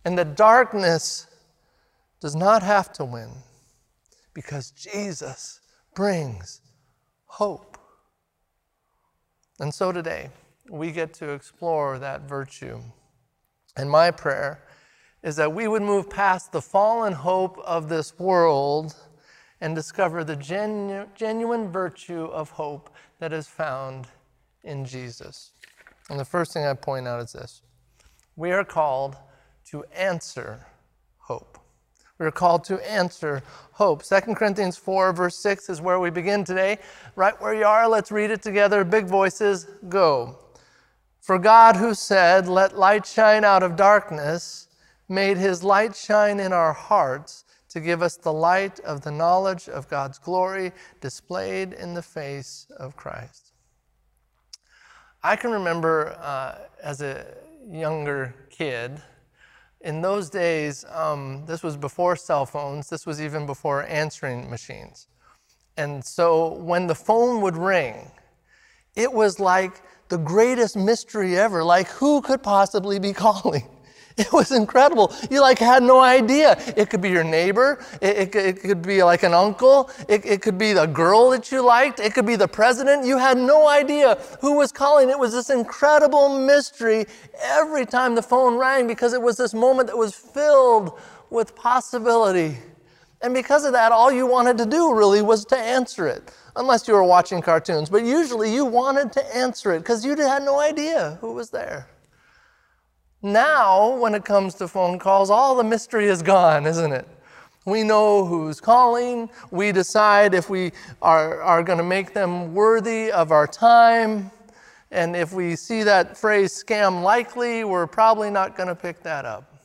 And 0.06 0.18
the 0.18 0.26
darkness 0.26 1.28
does 2.22 2.36
not 2.36 2.64
have 2.64 2.94
to 2.94 3.06
win 3.06 3.30
because 4.34 4.72
Jesus 4.72 5.60
brings 5.94 6.62
hope. 7.26 7.78
And 9.60 9.74
so 9.74 9.92
today, 9.92 10.30
we 10.70 10.92
get 10.92 11.14
to 11.16 11.32
explore 11.32 12.00
that 12.00 12.22
virtue. 12.22 12.80
And 13.76 13.90
my 13.90 14.12
prayer 14.12 14.64
is 15.24 15.36
that 15.36 15.54
we 15.54 15.68
would 15.68 15.82
move 15.82 16.10
past 16.10 16.52
the 16.52 16.62
fallen 16.62 17.14
hope 17.14 17.58
of 17.60 17.90
this 17.90 18.18
world 18.18 18.96
and 19.60 19.76
discover 19.76 20.24
the 20.24 20.36
genu- 20.36 21.08
genuine 21.16 21.72
virtue 21.72 22.26
of 22.26 22.50
hope 22.50 22.90
that 23.20 23.32
is 23.32 23.48
found 23.48 24.08
in 24.64 24.84
Jesus. 24.84 25.52
And 26.10 26.20
the 26.20 26.26
first 26.26 26.54
thing 26.54 26.66
I 26.66 26.74
point 26.74 27.08
out 27.08 27.22
is 27.22 27.34
this 27.34 27.62
we 28.36 28.52
are 28.52 28.66
called 28.66 29.16
to 29.66 29.84
answer 29.96 30.66
hope. 31.18 31.58
We 32.18 32.26
are 32.26 32.32
called 32.32 32.64
to 32.66 32.80
answer 32.90 33.42
hope. 33.72 34.04
2 34.04 34.36
Corinthians 34.36 34.78
4, 34.78 35.14
verse 35.14 35.38
6 35.38 35.70
is 35.70 35.82
where 35.82 36.00
we 36.00 36.10
begin 36.10 36.44
today. 36.44 36.78
Right 37.16 37.40
where 37.42 37.54
you 37.54 37.66
are, 37.66 37.88
let's 37.88 38.12
read 38.12 38.30
it 38.30 38.44
together. 38.44 38.84
Big 38.84 39.06
voices, 39.06 39.66
go. 39.90 40.38
For 41.20 41.40
God, 41.40 41.76
who 41.76 41.94
said, 41.94 42.48
Let 42.48 42.78
light 42.78 43.06
shine 43.06 43.44
out 43.44 43.64
of 43.64 43.76
darkness, 43.76 44.68
made 45.12 45.38
his 45.38 45.64
light 45.64 45.96
shine 45.96 46.40
in 46.40 46.54
our 46.54 46.74
hearts 46.74 47.44
to 47.70 47.80
give 47.80 48.02
us 48.02 48.16
the 48.16 48.32
light 48.32 48.80
of 48.80 49.02
the 49.02 49.12
knowledge 49.12 49.68
of 49.70 49.88
God's 49.90 50.18
glory 50.18 50.72
displayed 51.02 51.74
in 51.74 51.94
the 51.94 52.02
face 52.02 52.66
of 52.78 52.96
Christ. 52.96 53.52
I 55.22 55.36
can 55.36 55.52
remember 55.52 56.18
uh, 56.20 56.56
as 56.82 57.02
a 57.02 57.26
younger 57.70 58.34
kid, 58.50 59.02
in 59.82 60.02
those 60.02 60.30
days, 60.30 60.86
um, 60.90 61.46
this 61.46 61.62
was 61.62 61.76
before 61.76 62.16
cell 62.16 62.46
phones, 62.46 62.90
this 62.90 63.06
was 63.06 63.22
even 63.22 63.46
before 63.46 63.84
answering 63.88 64.50
machines. 64.50 65.08
And 65.78 66.04
so 66.04 66.54
when 66.54 66.88
the 66.88 66.96
phone 66.96 67.42
would 67.42 67.58
ring, 67.58 68.12
it 68.96 69.12
was 69.12 69.40
like 69.40 69.82
the 70.10 70.18
greatest 70.18 70.76
mystery 70.76 71.38
ever. 71.38 71.64
Like, 71.64 71.88
who 71.88 72.22
could 72.22 72.44
possibly 72.44 73.00
be 73.00 73.14
calling? 73.26 73.68
It 74.28 74.34
was 74.34 74.52
incredible. 74.52 75.14
You 75.32 75.42
like 75.42 75.60
had 75.60 75.84
no 75.84 76.02
idea. 76.02 76.56
It 76.78 76.90
could 76.90 77.02
be 77.02 77.10
your 77.10 77.24
neighbor. 77.24 77.84
It, 78.02 78.18
it, 78.18 78.36
it 78.36 78.62
could 78.62 78.82
be 78.82 79.04
like 79.04 79.24
an 79.24 79.34
uncle. 79.34 79.90
It, 80.10 80.26
it 80.26 80.42
could 80.44 80.58
be 80.58 80.74
the 80.74 80.86
girl 80.88 81.32
that 81.32 81.52
you 81.52 81.66
liked. 81.66 82.00
It 82.00 82.14
could 82.14 82.26
be 82.28 82.36
the 82.38 82.48
president. 82.48 83.06
You 83.06 83.18
had 83.18 83.38
no 83.38 83.68
idea 83.68 84.16
who 84.42 84.58
was 84.58 84.72
calling. 84.72 85.10
It 85.10 85.20
was 85.20 85.34
this 85.34 85.50
incredible 85.50 86.40
mystery 86.40 87.06
every 87.42 87.86
time 87.86 88.16
the 88.16 88.24
phone 88.24 88.58
rang 88.58 88.88
because 88.88 89.14
it 89.14 89.22
was 89.22 89.38
this 89.38 89.54
moment 89.54 89.88
that 89.90 89.98
was 89.98 90.16
filled 90.16 91.00
with 91.32 91.56
possibility. 91.56 92.58
And 93.22 93.34
because 93.34 93.66
of 93.66 93.74
that, 93.74 93.92
all 93.92 94.12
you 94.12 94.28
wanted 94.28 94.58
to 94.60 94.68
do 94.68 94.94
really 94.96 95.22
was 95.24 95.46
to 95.48 95.58
answer 95.58 96.08
it, 96.08 96.32
unless 96.56 96.88
you 96.88 96.94
were 96.96 97.04
watching 97.04 97.42
cartoons. 97.42 97.90
But 97.90 98.06
usually 98.06 98.54
you 98.54 98.66
wanted 98.66 99.14
to 99.14 99.36
answer 99.38 99.74
it 99.74 99.80
because 99.80 100.06
you 100.06 100.16
had 100.18 100.44
no 100.44 100.60
idea 100.60 101.18
who 101.22 101.34
was 101.34 101.52
there. 101.52 101.88
Now, 103.24 103.96
when 103.98 104.16
it 104.16 104.26
comes 104.26 104.56
to 104.56 104.68
phone 104.68 104.98
calls, 104.98 105.30
all 105.30 105.56
the 105.56 105.64
mystery 105.64 106.08
is 106.08 106.24
gone, 106.24 106.66
isn't 106.66 106.92
it? 106.92 107.08
We 107.66 107.84
know 107.84 108.26
who's 108.26 108.60
calling. 108.60 109.30
We 109.52 109.72
decide 109.72 110.34
if 110.34 110.50
we 110.50 110.72
are, 111.04 111.40
are 111.42 111.62
going 111.62 111.78
to 111.78 111.84
make 111.84 112.14
them 112.14 112.56
worthy 112.56 113.12
of 113.12 113.32
our 113.32 113.46
time. 113.46 114.32
And 114.90 115.16
if 115.16 115.32
we 115.32 115.56
see 115.56 115.84
that 115.84 116.18
phrase 116.18 116.52
scam 116.52 117.04
likely, 117.04 117.64
we're 117.64 117.86
probably 117.86 118.32
not 118.32 118.58
going 118.58 118.70
to 118.70 118.76
pick 118.76 119.04
that 119.04 119.26
up, 119.26 119.56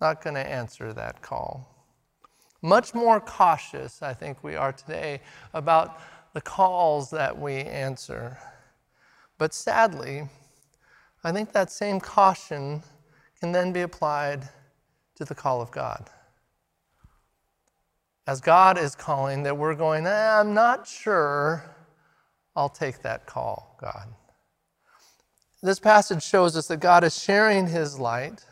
not 0.00 0.22
going 0.22 0.34
to 0.34 0.48
answer 0.48 0.92
that 0.92 1.20
call. 1.20 1.68
Much 2.62 2.94
more 2.94 3.20
cautious, 3.20 4.00
I 4.00 4.14
think 4.14 4.44
we 4.44 4.54
are 4.54 4.72
today, 4.72 5.20
about 5.52 6.00
the 6.34 6.40
calls 6.40 7.10
that 7.10 7.36
we 7.36 7.54
answer. 7.54 8.38
But 9.38 9.52
sadly, 9.52 10.28
I 11.24 11.32
think 11.32 11.52
that 11.52 11.70
same 11.70 12.00
caution 12.00 12.82
can 13.40 13.52
then 13.52 13.72
be 13.72 13.80
applied 13.80 14.48
to 15.16 15.24
the 15.24 15.34
call 15.34 15.60
of 15.60 15.70
God. 15.70 16.08
As 18.26 18.40
God 18.40 18.78
is 18.78 18.94
calling, 18.94 19.42
that 19.44 19.56
we're 19.56 19.74
going, 19.74 20.06
eh, 20.06 20.40
I'm 20.40 20.54
not 20.54 20.86
sure 20.86 21.64
I'll 22.54 22.68
take 22.68 23.02
that 23.02 23.26
call, 23.26 23.76
God. 23.80 24.08
This 25.62 25.80
passage 25.80 26.22
shows 26.22 26.56
us 26.56 26.68
that 26.68 26.78
God 26.78 27.02
is 27.02 27.20
sharing 27.20 27.66
his 27.66 27.98
light, 27.98 28.44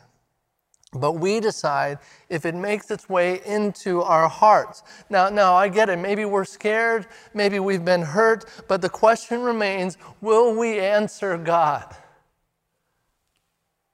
but 0.93 1.13
we 1.13 1.39
decide 1.39 1.99
if 2.27 2.45
it 2.45 2.55
makes 2.55 2.91
its 2.91 3.07
way 3.07 3.41
into 3.45 4.01
our 4.01 4.27
hearts. 4.27 4.83
Now, 5.09 5.29
now 5.29 5.53
I 5.53 5.69
get 5.69 5.89
it. 5.89 5.99
Maybe 5.99 6.25
we're 6.25 6.43
scared, 6.43 7.07
maybe 7.33 7.59
we've 7.59 7.85
been 7.85 8.01
hurt, 8.01 8.45
but 8.67 8.81
the 8.81 8.89
question 8.89 9.41
remains 9.41 9.97
will 10.19 10.57
we 10.57 10.79
answer 10.79 11.37
God? 11.37 11.95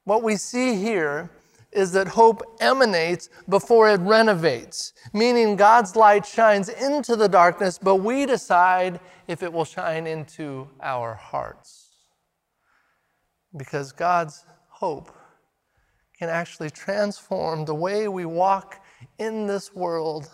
What 0.04 0.22
we 0.22 0.36
see 0.36 0.76
here 0.76 1.30
is 1.72 1.92
that 1.92 2.06
hope 2.06 2.42
emanates 2.60 3.28
before 3.48 3.90
it 3.90 4.00
renovates, 4.00 4.92
meaning 5.12 5.56
God's 5.56 5.96
light 5.96 6.24
shines 6.24 6.68
into 6.68 7.16
the 7.16 7.28
darkness, 7.28 7.78
but 7.82 7.96
we 7.96 8.26
decide 8.26 9.00
if 9.26 9.42
it 9.42 9.52
will 9.52 9.64
shine 9.64 10.06
into 10.06 10.68
our 10.80 11.14
hearts. 11.14 11.90
Because 13.56 13.92
God's 13.92 14.44
hope 14.68 15.10
can 16.18 16.28
actually 16.28 16.70
transform 16.70 17.64
the 17.64 17.74
way 17.74 18.06
we 18.06 18.24
walk 18.24 18.84
in 19.18 19.46
this 19.46 19.74
world, 19.74 20.30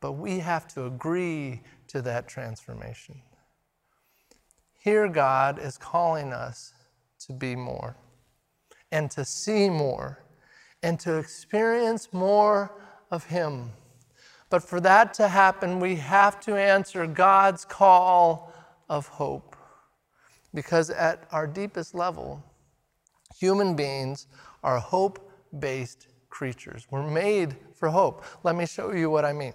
but 0.00 0.12
we 0.12 0.38
have 0.38 0.68
to 0.68 0.86
agree 0.86 1.62
to 1.88 2.02
that 2.02 2.28
transformation. 2.28 3.20
Here, 4.78 5.08
God 5.08 5.58
is 5.58 5.76
calling 5.76 6.32
us 6.32 6.72
to 7.20 7.32
be 7.32 7.56
more 7.56 7.96
and 8.92 9.10
to 9.10 9.24
see 9.24 9.68
more 9.68 10.22
and 10.82 10.98
to 11.00 11.18
experience 11.18 12.12
more 12.12 12.72
of 13.10 13.24
Him. 13.24 13.72
But 14.50 14.62
for 14.62 14.80
that 14.80 15.14
to 15.14 15.28
happen, 15.28 15.80
we 15.80 15.96
have 15.96 16.40
to 16.40 16.56
answer 16.56 17.06
God's 17.06 17.64
call 17.64 18.52
of 18.88 19.08
hope. 19.08 19.56
Because 20.54 20.90
at 20.90 21.26
our 21.32 21.46
deepest 21.46 21.94
level, 21.94 22.42
human 23.38 23.74
beings 23.74 24.26
are 24.62 24.78
hope 24.78 25.30
based 25.58 26.08
creatures. 26.30 26.86
We're 26.90 27.08
made 27.08 27.56
for 27.74 27.88
hope. 27.88 28.24
Let 28.44 28.56
me 28.56 28.66
show 28.66 28.92
you 28.92 29.10
what 29.10 29.24
I 29.24 29.32
mean. 29.32 29.54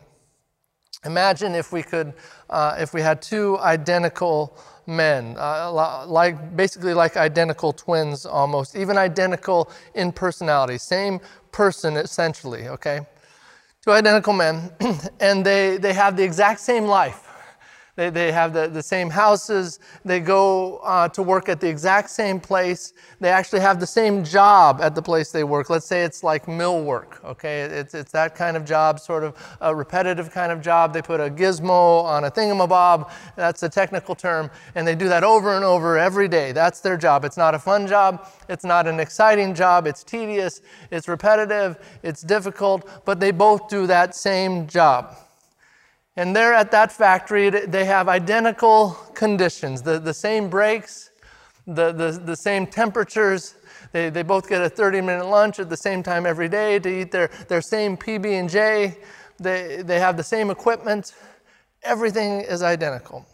Imagine 1.04 1.56
if 1.56 1.72
we 1.72 1.82
could, 1.82 2.14
uh, 2.50 2.76
if 2.78 2.94
we 2.94 3.02
had 3.02 3.24
two 3.24 3.58
identical 3.60 4.56
men, 4.86 5.36
uh, 5.40 5.72
like 6.08 6.56
basically 6.56 6.94
like 6.94 7.18
identical 7.18 7.74
twins 7.74 8.26
almost, 8.26 8.76
even 8.76 8.98
identical 8.98 9.72
in 9.96 10.12
personality, 10.12 10.78
same 10.78 11.20
person 11.52 11.98
essentially, 11.98 12.68
okay? 12.68 13.00
Two 13.84 13.92
identical 13.92 14.34
men, 14.34 14.72
and 15.20 15.44
they, 15.44 15.78
they 15.78 15.94
have 15.94 16.16
the 16.16 16.24
exact 16.24 16.60
same 16.60 16.86
life. 16.86 17.31
They, 17.96 18.10
they 18.10 18.32
have 18.32 18.54
the, 18.54 18.68
the 18.68 18.84
same 18.84 19.10
houses. 19.10 19.80
They 20.06 20.20
go 20.20 20.78
uh, 20.78 21.10
to 21.10 21.24
work 21.24 21.50
at 21.50 21.60
the 21.60 21.68
exact 21.68 22.10
same 22.10 22.40
place. 22.40 22.94
They 23.20 23.30
actually 23.30 23.62
have 23.62 23.80
the 23.80 23.88
same 23.88 24.24
job 24.24 24.80
at 24.82 24.96
the 24.96 25.02
place 25.02 25.32
they 25.32 25.44
work. 25.44 25.70
Let's 25.70 25.86
say 25.86 26.04
it's 26.04 26.24
like 26.24 26.48
mill 26.48 26.84
work, 26.84 27.20
okay? 27.24 27.62
It's, 27.62 27.94
it's 27.94 28.12
that 28.12 28.36
kind 28.36 28.56
of 28.56 28.66
job, 28.66 29.00
sort 29.00 29.24
of 29.24 29.36
a 29.60 29.76
repetitive 29.76 30.32
kind 30.32 30.52
of 30.52 30.62
job. 30.62 30.94
They 30.94 31.02
put 31.02 31.20
a 31.20 31.30
gizmo 31.30 32.04
on 32.04 32.24
a 32.24 32.32
thingamabob, 32.32 33.12
that's 33.36 33.64
a 33.64 33.70
technical 33.70 34.16
term, 34.16 34.50
and 34.76 34.88
they 34.88 34.96
do 34.96 35.08
that 35.10 35.24
over 35.24 35.56
and 35.56 35.66
over 35.66 35.98
every 35.98 36.28
day. 36.28 36.52
That's 36.52 36.80
their 36.80 36.98
job. 36.98 37.26
It's 37.26 37.38
not 37.38 37.56
a 37.56 37.60
fun 37.60 37.88
job. 37.88 38.28
It's 38.48 38.64
not 38.64 38.88
an 38.88 39.00
exciting 39.00 39.54
job. 39.54 39.88
It's 39.88 40.04
tedious. 40.04 40.62
It's 40.92 41.08
repetitive. 41.08 41.78
It's 42.04 42.22
difficult, 42.22 43.06
but 43.06 43.20
they 43.20 43.32
both 43.32 43.68
do 43.68 43.88
that 43.88 44.16
same 44.16 44.68
job. 44.68 45.16
And 46.22 46.36
there 46.36 46.54
at 46.54 46.70
that 46.70 46.92
factory, 46.92 47.50
they 47.50 47.86
have 47.86 48.08
identical 48.08 48.92
conditions 49.16 49.82
the, 49.82 49.98
the 49.98 50.14
same 50.14 50.52
breaks, 50.52 51.10
the, 51.66 51.92
the, 51.92 52.12
the 52.12 52.36
same 52.36 52.68
temperatures. 52.68 53.56
They, 53.92 54.12
they 54.12 54.22
both 54.22 54.48
get 54.48 54.62
a 54.62 54.70
30 54.70 55.02
minute 55.02 55.26
lunch 55.26 55.58
at 55.58 55.68
the 55.68 55.76
same 55.76 56.04
time 56.04 56.28
every 56.28 56.48
day 56.48 56.78
to 56.78 57.02
eat 57.02 57.12
their, 57.12 57.32
their 57.48 57.60
same 57.60 57.98
PB&J. 57.98 59.00
They, 59.40 59.82
they 59.82 60.00
have 60.00 60.16
the 60.16 60.24
same 60.24 60.52
equipment. 60.52 61.16
Everything 61.82 62.42
is 62.42 62.62
identical. 62.62 63.26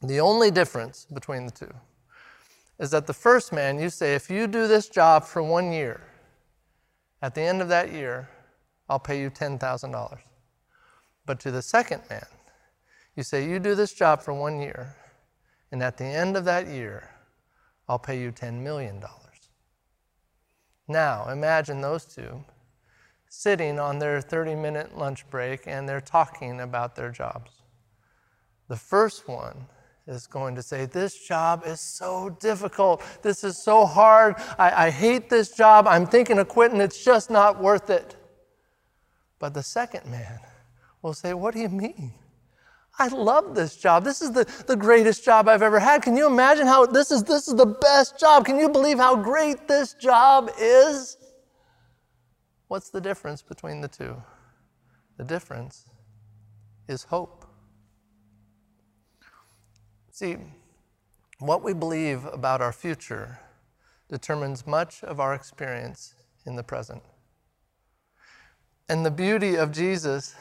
The 0.00 0.20
only 0.20 0.52
difference 0.52 1.04
between 1.12 1.46
the 1.46 1.52
two 1.52 1.74
is 2.78 2.92
that 2.92 3.08
the 3.08 3.12
first 3.12 3.52
man, 3.52 3.76
you 3.76 3.90
say, 3.90 4.14
if 4.14 4.30
you 4.30 4.46
do 4.46 4.68
this 4.68 4.88
job 4.88 5.24
for 5.24 5.42
one 5.42 5.72
year, 5.72 6.00
at 7.22 7.34
the 7.34 7.42
end 7.42 7.60
of 7.60 7.68
that 7.70 7.90
year, 7.90 8.28
I'll 8.88 9.00
pay 9.00 9.20
you 9.20 9.30
$10,000. 9.30 10.18
But 11.28 11.40
to 11.40 11.50
the 11.50 11.60
second 11.60 12.00
man, 12.08 12.24
you 13.14 13.22
say, 13.22 13.46
You 13.46 13.58
do 13.58 13.74
this 13.74 13.92
job 13.92 14.22
for 14.22 14.32
one 14.32 14.62
year, 14.62 14.96
and 15.70 15.82
at 15.82 15.98
the 15.98 16.06
end 16.06 16.38
of 16.38 16.46
that 16.46 16.68
year, 16.68 17.10
I'll 17.86 17.98
pay 17.98 18.18
you 18.18 18.32
$10 18.32 18.62
million. 18.62 19.04
Now, 20.88 21.28
imagine 21.28 21.82
those 21.82 22.06
two 22.06 22.42
sitting 23.28 23.78
on 23.78 23.98
their 23.98 24.22
30 24.22 24.54
minute 24.54 24.96
lunch 24.96 25.28
break 25.28 25.66
and 25.66 25.86
they're 25.86 26.00
talking 26.00 26.62
about 26.62 26.96
their 26.96 27.10
jobs. 27.10 27.50
The 28.68 28.76
first 28.76 29.28
one 29.28 29.66
is 30.06 30.26
going 30.26 30.54
to 30.54 30.62
say, 30.62 30.86
This 30.86 31.26
job 31.26 31.64
is 31.66 31.82
so 31.82 32.30
difficult. 32.40 33.02
This 33.20 33.44
is 33.44 33.62
so 33.62 33.84
hard. 33.84 34.36
I, 34.58 34.86
I, 34.86 34.90
hate 34.90 35.28
this 35.28 35.50
job. 35.50 35.86
I'm 35.86 36.06
thinking 36.06 36.38
of 36.38 36.48
quitting. 36.48 36.80
It's 36.80 37.04
just 37.04 37.30
not 37.30 37.62
worth 37.62 37.90
it. 37.90 38.16
But 39.38 39.52
the 39.52 39.62
second 39.62 40.10
man 40.10 40.40
will 41.02 41.14
say, 41.14 41.34
What 41.34 41.54
do 41.54 41.60
you 41.60 41.68
mean? 41.68 42.12
I 42.98 43.08
love 43.08 43.54
this 43.54 43.76
job. 43.76 44.02
This 44.02 44.20
is 44.20 44.32
the, 44.32 44.44
the 44.66 44.74
greatest 44.74 45.24
job 45.24 45.48
I've 45.48 45.62
ever 45.62 45.78
had. 45.78 46.02
Can 46.02 46.16
you 46.16 46.26
imagine 46.26 46.66
how 46.66 46.84
this 46.84 47.12
is 47.12 47.22
this 47.22 47.46
is 47.46 47.54
the 47.54 47.66
best 47.66 48.18
job? 48.18 48.44
Can 48.44 48.58
you 48.58 48.68
believe 48.68 48.98
how 48.98 49.14
great 49.14 49.68
this 49.68 49.94
job 49.94 50.50
is? 50.58 51.16
What's 52.66 52.90
the 52.90 53.00
difference 53.00 53.40
between 53.40 53.80
the 53.80 53.88
two? 53.88 54.20
The 55.16 55.24
difference 55.24 55.88
is 56.88 57.04
hope. 57.04 57.46
See, 60.10 60.36
what 61.38 61.62
we 61.62 61.72
believe 61.72 62.24
about 62.24 62.60
our 62.60 62.72
future 62.72 63.38
determines 64.08 64.66
much 64.66 65.04
of 65.04 65.20
our 65.20 65.34
experience 65.34 66.14
in 66.46 66.56
the 66.56 66.64
present. 66.64 67.02
And 68.88 69.06
the 69.06 69.10
beauty 69.10 69.54
of 69.54 69.70
Jesus 69.70 70.34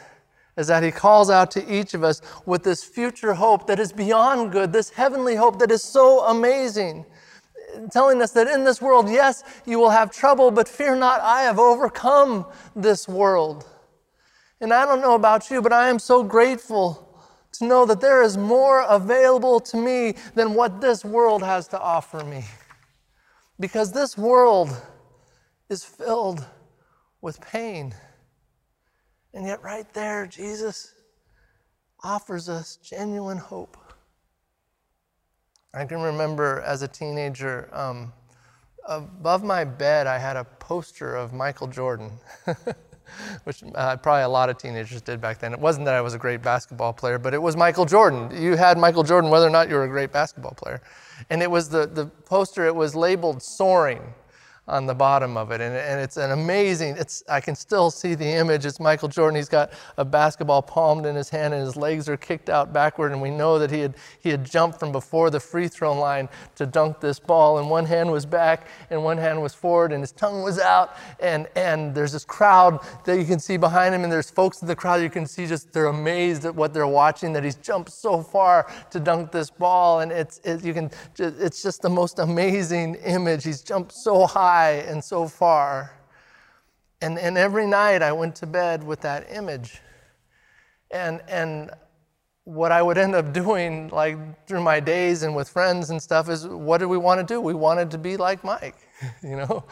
is 0.58 0.68
that 0.68 0.84
he 0.84 0.92
calls 0.92 1.30
out 1.30 1.52
to 1.52 1.74
each 1.74 1.94
of 1.94 2.04
us 2.04 2.22
with 2.46 2.64
this 2.64 2.84
future 2.84 3.34
hope 3.34 3.68
that 3.68 3.80
is 3.80 3.92
beyond 3.92 4.52
good, 4.52 4.74
this 4.74 4.90
heavenly 4.90 5.36
hope 5.36 5.60
that 5.60 5.72
is 5.72 5.84
so 5.84 6.26
amazing. 6.26 7.06
Telling 7.92 8.22
us 8.22 8.32
that 8.32 8.48
in 8.48 8.64
this 8.64 8.82
world, 8.82 9.08
yes, 9.10 9.44
you 9.66 9.78
will 9.78 9.92
have 9.92 10.12
trouble, 10.12 10.50
but 10.50 10.68
fear 10.68 10.96
not, 10.96 11.22
I 11.22 11.44
have 11.44 11.60
overcome 11.60 12.48
this 12.76 13.08
world. 13.08 13.66
And 14.60 14.74
I 14.74 14.86
don't 14.86 15.02
know 15.02 15.14
about 15.14 15.52
you, 15.52 15.62
but 15.62 15.72
I 15.72 15.90
am 15.90 16.00
so 16.00 16.24
grateful 16.24 17.04
to 17.54 17.66
know 17.66 17.86
that 17.86 18.02
there 18.02 18.24
is 18.24 18.38
more 18.38 18.82
available 18.82 19.60
to 19.60 19.78
me 19.78 20.16
than 20.34 20.56
what 20.56 20.82
this 20.82 21.06
world 21.06 21.44
has 21.44 21.68
to 21.70 21.80
offer 21.80 22.24
me. 22.24 22.46
Because 23.60 23.92
this 23.92 24.18
world 24.18 24.76
is 25.70 25.84
filled 25.84 26.46
with 27.22 27.40
pain. 27.42 27.94
And 29.34 29.46
yet, 29.46 29.62
right 29.64 29.92
there, 29.94 30.26
Jesus 30.26 30.94
offers 32.04 32.50
us 32.50 32.78
genuine 32.78 33.38
hope. 33.38 33.78
I 35.74 35.86
can 35.86 36.02
remember 36.02 36.62
as 36.66 36.82
a 36.82 36.88
teenager, 36.88 37.70
um, 37.72 38.14
above 38.88 39.44
my 39.44 39.64
bed, 39.64 40.08
I 40.08 40.18
had 40.18 40.38
a 40.38 40.44
poster 40.44 41.16
of 41.16 41.34
Michael 41.34 41.68
Jordan, 41.68 42.12
which 43.44 43.64
uh, 43.76 43.98
probably 43.98 44.24
a 44.24 44.30
lot 44.30 44.50
of 44.50 44.58
teenagers 44.58 45.02
did 45.02 45.22
back 45.22 45.40
then. 45.40 45.54
It 45.54 45.60
wasn't 45.60 45.86
that 45.86 45.94
I 45.94 46.02
was 46.02 46.14
a 46.14 46.18
great 46.18 46.42
basketball 46.42 46.94
player, 46.94 47.20
but 47.20 47.34
it 47.34 47.42
was 47.42 47.56
Michael 47.56 47.86
Jordan. 47.86 48.32
You 48.42 48.56
had 48.56 48.78
Michael 48.78 49.04
Jordan 49.04 49.30
whether 49.30 49.46
or 49.46 49.52
not 49.52 49.70
you 49.70 49.76
were 49.76 49.84
a 49.84 49.90
great 49.90 50.12
basketball 50.12 50.54
player. 50.54 50.82
And 51.30 51.44
it 51.44 51.52
was 51.52 51.70
the, 51.70 51.86
the 51.86 52.06
poster, 52.06 52.66
it 52.66 52.76
was 52.76 52.96
labeled 52.96 53.44
Soaring 53.44 54.02
on 54.68 54.86
the 54.86 54.94
bottom 54.94 55.38
of 55.38 55.52
it. 55.52 55.62
And, 55.62 55.76
and 55.76 56.02
it's 56.02 56.18
an 56.18 56.32
amazing, 56.32 56.96
it's, 56.98 57.24
I 57.30 57.40
can 57.40 57.56
still 57.56 57.90
see 57.90 58.16
the 58.16 58.26
image. 58.26 58.66
It's 58.66 58.80
Michael 58.80 59.08
Jordan. 59.08 59.38
He's 59.38 59.48
got 59.48 59.72
a 59.98 60.04
basketball 60.04 60.62
palmed 60.62 61.06
in 61.06 61.16
his 61.16 61.30
hand 61.30 61.54
and 61.54 61.64
his 61.64 61.78
legs 61.78 62.10
are 62.10 62.18
kicked 62.18 62.50
out 62.50 62.74
backward. 62.74 63.14
And 63.14 63.22
we 63.22 63.32
know 63.32 63.60
that 63.60 63.72
he 63.72 63.80
had, 63.80 63.96
he 64.20 64.30
had 64.30 64.46
jumped 64.46 64.80
from 64.80 64.92
before 64.92 65.30
the 65.30 65.40
free 65.40 65.70
throw 65.70 65.94
line 65.94 66.28
to 66.56 66.66
dunk 66.66 67.00
this 67.00 67.18
ball. 67.18 67.60
And 67.60 67.70
one 67.70 67.86
hand 67.86 68.12
was 68.12 68.26
back 68.26 68.68
and 68.90 69.04
one 69.04 69.18
hand 69.18 69.42
was 69.42 69.54
forward 69.54 69.94
and 69.94 70.02
his 70.02 70.12
tongue 70.12 70.44
was 70.44 70.60
out. 70.60 70.98
And, 71.22 71.48
and 71.56 71.96
there's 71.96 72.12
this 72.12 72.26
crowd 72.26 72.86
that 73.06 73.18
you 73.18 73.26
can 73.26 73.40
see 73.40 73.56
behind 73.56 73.96
him. 73.96 74.04
And 74.04 74.12
there's 74.12 74.30
folks 74.30 74.62
in 74.62 74.68
the 74.68 74.76
crowd 74.76 75.02
you 75.02 75.10
can 75.10 75.26
see 75.26 75.48
just 75.48 75.72
they're 75.72 75.86
amazed 75.86 76.44
at 76.44 76.54
what 76.54 76.74
they're 76.74 76.88
watching 76.88 77.32
that 77.34 77.44
he's 77.44 77.56
jumped 77.56 77.92
so 77.92 78.22
far 78.22 78.70
to 78.92 79.00
dunk 79.00 79.32
this 79.32 79.50
ball. 79.50 80.02
And 80.02 80.12
it's, 80.12 80.40
it, 80.44 80.66
you 80.66 80.74
can, 80.74 80.92
it's 81.18 81.64
just 81.64 81.82
the 81.82 81.90
most 81.90 82.20
amazing 82.20 82.96
image. 82.96 83.46
He's 83.46 83.62
jumped 83.62 83.94
so 83.94 84.26
high 84.26 84.57
high 84.58 84.72
and 84.92 85.04
so 85.04 85.28
far. 85.28 85.92
And, 87.02 87.20
and 87.20 87.38
every 87.38 87.68
night 87.68 88.02
I 88.02 88.12
went 88.12 88.36
to 88.38 88.48
bed 88.48 88.84
with 88.84 89.02
that 89.02 89.28
image. 89.32 89.82
And, 90.90 91.22
and 91.28 91.70
what 92.44 92.72
I 92.72 92.82
would 92.82 92.98
end 92.98 93.14
up 93.14 93.34
doing, 93.44 93.90
like 93.90 94.18
through 94.48 94.62
my 94.62 94.80
days 94.80 95.24
and 95.24 95.36
with 95.36 95.50
friends 95.50 95.90
and 95.92 96.02
stuff, 96.02 96.30
is 96.30 96.48
what 96.48 96.80
did 96.80 96.88
we 96.88 96.98
want 96.98 97.20
to 97.20 97.34
do? 97.34 97.40
We 97.40 97.54
wanted 97.54 97.92
to 97.92 97.98
be 97.98 98.18
like 98.18 98.44
Mike, 98.44 98.78
you 99.24 99.36
know? 99.36 99.64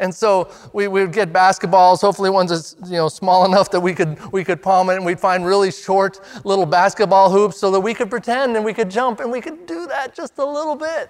And 0.00 0.12
so 0.12 0.50
we 0.72 0.88
we 0.88 1.00
would 1.02 1.12
get 1.12 1.32
basketballs, 1.32 2.00
hopefully 2.00 2.30
ones 2.30 2.50
that's 2.50 2.74
you 2.90 2.98
know 3.00 3.08
small 3.08 3.44
enough 3.44 3.70
that 3.70 3.80
we 3.80 3.94
could 3.94 4.18
we 4.32 4.42
could 4.42 4.60
palm 4.60 4.90
it, 4.90 4.96
and 4.96 5.06
we'd 5.06 5.20
find 5.20 5.46
really 5.46 5.70
short 5.70 6.20
little 6.44 6.66
basketball 6.66 7.30
hoops 7.30 7.56
so 7.56 7.70
that 7.70 7.80
we 7.80 7.94
could 7.94 8.10
pretend 8.10 8.56
and 8.56 8.64
we 8.64 8.74
could 8.74 8.90
jump 8.90 9.20
and 9.20 9.30
we 9.30 9.40
could 9.40 9.66
do 9.66 9.86
that 9.86 10.12
just 10.12 10.38
a 10.38 10.44
little 10.44 10.74
bit. 10.74 11.06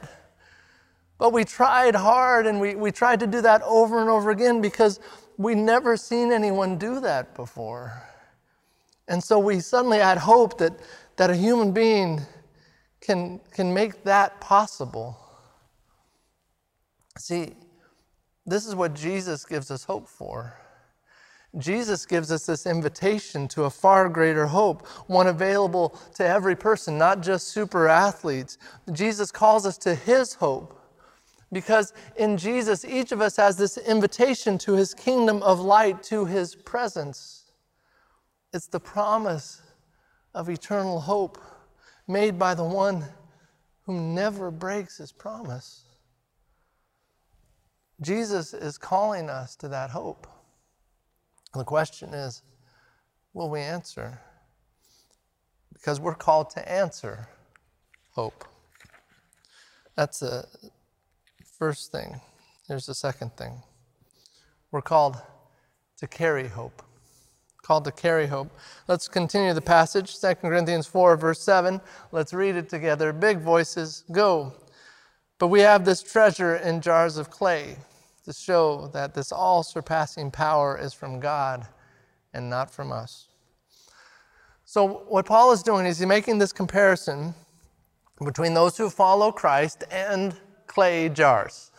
But 1.24 1.32
we 1.32 1.44
tried 1.46 1.94
hard 1.94 2.46
and 2.46 2.60
we, 2.60 2.74
we 2.74 2.92
tried 2.92 3.20
to 3.20 3.26
do 3.26 3.40
that 3.40 3.62
over 3.62 3.98
and 3.98 4.10
over 4.10 4.30
again 4.30 4.60
because 4.60 5.00
we'd 5.38 5.56
never 5.56 5.96
seen 5.96 6.30
anyone 6.30 6.76
do 6.76 7.00
that 7.00 7.34
before. 7.34 8.02
And 9.08 9.24
so 9.24 9.38
we 9.38 9.60
suddenly 9.60 10.00
had 10.00 10.18
hope 10.18 10.58
that, 10.58 10.78
that 11.16 11.30
a 11.30 11.34
human 11.34 11.72
being 11.72 12.20
can, 13.00 13.40
can 13.52 13.72
make 13.72 14.04
that 14.04 14.38
possible. 14.38 15.16
See, 17.16 17.54
this 18.44 18.66
is 18.66 18.74
what 18.74 18.92
Jesus 18.92 19.46
gives 19.46 19.70
us 19.70 19.82
hope 19.82 20.10
for. 20.10 20.52
Jesus 21.56 22.04
gives 22.04 22.30
us 22.30 22.44
this 22.44 22.66
invitation 22.66 23.48
to 23.48 23.64
a 23.64 23.70
far 23.70 24.10
greater 24.10 24.44
hope, 24.44 24.86
one 25.06 25.28
available 25.28 25.98
to 26.16 26.26
every 26.26 26.54
person, 26.54 26.98
not 26.98 27.22
just 27.22 27.48
super 27.48 27.88
athletes. 27.88 28.58
Jesus 28.92 29.32
calls 29.32 29.64
us 29.64 29.78
to 29.78 29.94
his 29.94 30.34
hope 30.34 30.82
because 31.54 31.94
in 32.16 32.36
Jesus, 32.36 32.84
each 32.84 33.12
of 33.12 33.20
us 33.20 33.36
has 33.36 33.56
this 33.56 33.78
invitation 33.78 34.58
to 34.58 34.72
his 34.72 34.92
kingdom 34.92 35.40
of 35.42 35.60
light, 35.60 36.02
to 36.02 36.24
his 36.24 36.56
presence. 36.56 37.52
It's 38.52 38.66
the 38.66 38.80
promise 38.80 39.62
of 40.34 40.50
eternal 40.50 41.00
hope 41.00 41.38
made 42.08 42.38
by 42.38 42.54
the 42.54 42.64
one 42.64 43.04
who 43.86 44.00
never 44.00 44.50
breaks 44.50 44.98
his 44.98 45.12
promise. 45.12 45.84
Jesus 48.00 48.52
is 48.52 48.76
calling 48.76 49.30
us 49.30 49.54
to 49.56 49.68
that 49.68 49.90
hope. 49.90 50.26
The 51.54 51.64
question 51.64 52.12
is 52.12 52.42
will 53.32 53.48
we 53.48 53.60
answer? 53.60 54.20
Because 55.72 56.00
we're 56.00 56.14
called 56.14 56.50
to 56.50 56.68
answer 56.68 57.28
hope. 58.10 58.44
That's 59.96 60.22
a 60.22 60.46
first 61.64 61.90
thing. 61.90 62.20
Here's 62.68 62.84
the 62.84 62.94
second 62.94 63.34
thing. 63.38 63.62
We're 64.70 64.82
called 64.82 65.16
to 65.96 66.06
carry 66.06 66.46
hope. 66.46 66.82
Called 67.62 67.86
to 67.86 67.90
carry 67.90 68.26
hope. 68.26 68.50
Let's 68.86 69.08
continue 69.08 69.54
the 69.54 69.62
passage, 69.62 70.20
2 70.20 70.34
Corinthians 70.34 70.86
4, 70.86 71.16
verse 71.16 71.40
7. 71.40 71.80
Let's 72.12 72.34
read 72.34 72.56
it 72.56 72.68
together. 72.68 73.14
Big 73.14 73.38
voices, 73.38 74.04
go. 74.12 74.52
But 75.38 75.46
we 75.46 75.60
have 75.60 75.86
this 75.86 76.02
treasure 76.02 76.56
in 76.56 76.82
jars 76.82 77.16
of 77.16 77.30
clay 77.30 77.78
to 78.26 78.34
show 78.34 78.90
that 78.92 79.14
this 79.14 79.32
all 79.32 79.62
surpassing 79.62 80.30
power 80.30 80.78
is 80.78 80.92
from 80.92 81.18
God 81.18 81.66
and 82.34 82.50
not 82.50 82.70
from 82.70 82.92
us. 82.92 83.28
So, 84.66 85.06
what 85.08 85.24
Paul 85.24 85.50
is 85.52 85.62
doing 85.62 85.86
is 85.86 85.98
he's 85.98 86.06
making 86.06 86.36
this 86.36 86.52
comparison 86.52 87.34
between 88.22 88.52
those 88.52 88.76
who 88.76 88.90
follow 88.90 89.32
Christ 89.32 89.84
and 89.90 90.38
clay 90.74 91.08
jars. 91.08 91.70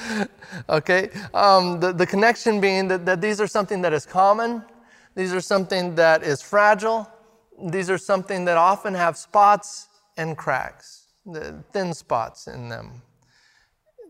okay? 0.68 1.10
Um, 1.34 1.80
the, 1.80 1.92
the 1.92 2.06
connection 2.06 2.60
being 2.60 2.86
that, 2.88 3.04
that 3.06 3.20
these 3.20 3.40
are 3.40 3.48
something 3.48 3.82
that 3.82 3.92
is 3.92 4.06
common, 4.06 4.62
these 5.16 5.34
are 5.34 5.40
something 5.40 5.96
that 5.96 6.22
is 6.22 6.40
fragile, 6.40 7.10
these 7.60 7.90
are 7.90 7.98
something 7.98 8.44
that 8.44 8.56
often 8.56 8.94
have 8.94 9.16
spots 9.16 9.88
and 10.16 10.36
cracks, 10.38 11.06
thin 11.72 11.92
spots 11.92 12.46
in 12.46 12.68
them. 12.68 13.02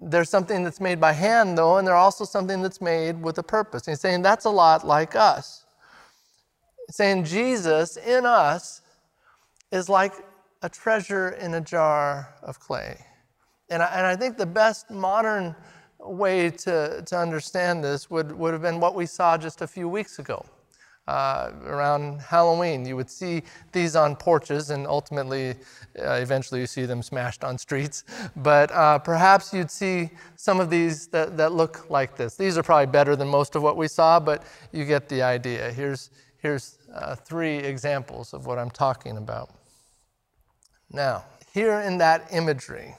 There's 0.03 0.29
something 0.29 0.63
that's 0.65 0.81
made 0.81 1.01
by 1.01 1.13
hand, 1.13 1.57
though, 1.57 1.79
and 1.79 1.87
there's 1.87 1.97
also 1.97 2.25
something 2.25 2.61
that's 2.61 2.83
made 2.83 3.23
with 3.23 3.39
a 3.39 3.43
purpose. 3.43 3.87
And 3.87 3.93
he's 3.93 4.01
saying 4.01 4.21
that's 4.21 4.45
a 4.45 4.51
lot 4.51 4.87
like 4.87 5.17
us. 5.17 5.65
He's 6.87 6.97
saying 6.97 7.25
Jesus 7.25 7.97
in 7.97 8.27
us 8.27 8.83
is 9.73 9.89
like 9.89 10.13
a 10.61 10.69
treasure 10.69 11.31
in 11.31 11.55
a 11.55 11.61
jar 11.61 12.35
of 12.43 12.61
clay. 12.61 12.99
And 13.71 13.83
I, 13.83 13.87
and 13.87 14.07
I 14.07 14.17
think 14.17 14.37
the 14.37 14.47
best 14.47 14.91
modern 14.91 15.55
way 15.99 16.51
to, 16.51 17.03
to 17.07 17.19
understand 17.19 17.83
this 17.83 18.11
would, 18.11 18.33
would 18.33 18.53
have 18.53 18.63
been 18.63 18.81
what 18.81 18.95
we 18.95 19.07
saw 19.07 19.39
just 19.39 19.63
a 19.63 19.67
few 19.67 19.89
weeks 19.89 20.19
ago. 20.19 20.45
Uh, 21.07 21.53
around 21.67 22.19
Halloween, 22.23 22.87
you 22.87 22.97
would 22.97 23.11
see 23.11 23.43
these 23.73 23.95
on 23.95 24.17
porches, 24.17 24.71
and 24.71 24.87
ultimately, 24.87 25.51
uh, 25.99 26.13
eventually, 26.13 26.61
you 26.61 26.67
see 26.67 26.87
them 26.87 27.03
smashed 27.03 27.45
on 27.45 27.59
streets. 27.59 28.05
But 28.37 28.71
uh, 28.73 28.99
perhaps 29.01 29.53
you'd 29.53 29.71
see 29.71 30.11
some 30.37 30.61
of 30.61 30.71
these 30.71 31.07
that, 31.09 31.37
that 31.37 31.53
look 31.53 31.91
like 31.91 32.17
this. 32.17 32.37
These 32.37 32.57
are 32.57 32.63
probably 32.63 32.87
better 32.87 33.17
than 33.17 33.29
most 33.29 33.55
of 33.55 33.63
what 33.63 33.77
we 33.77 33.87
saw, 33.87 34.19
but 34.19 34.45
you 34.73 34.87
get 34.87 35.11
the 35.11 35.23
idea. 35.23 35.71
Here's, 35.73 36.09
here's 36.39 36.79
uh, 36.95 37.17
three 37.17 37.57
examples 37.57 38.33
of 38.33 38.47
what 38.47 38.59
I'm 38.59 38.71
talking 38.71 39.19
about. 39.19 39.51
Now, 40.91 41.25
here 41.53 41.81
in 41.81 41.99
that 41.99 42.29
imagery, 42.33 42.95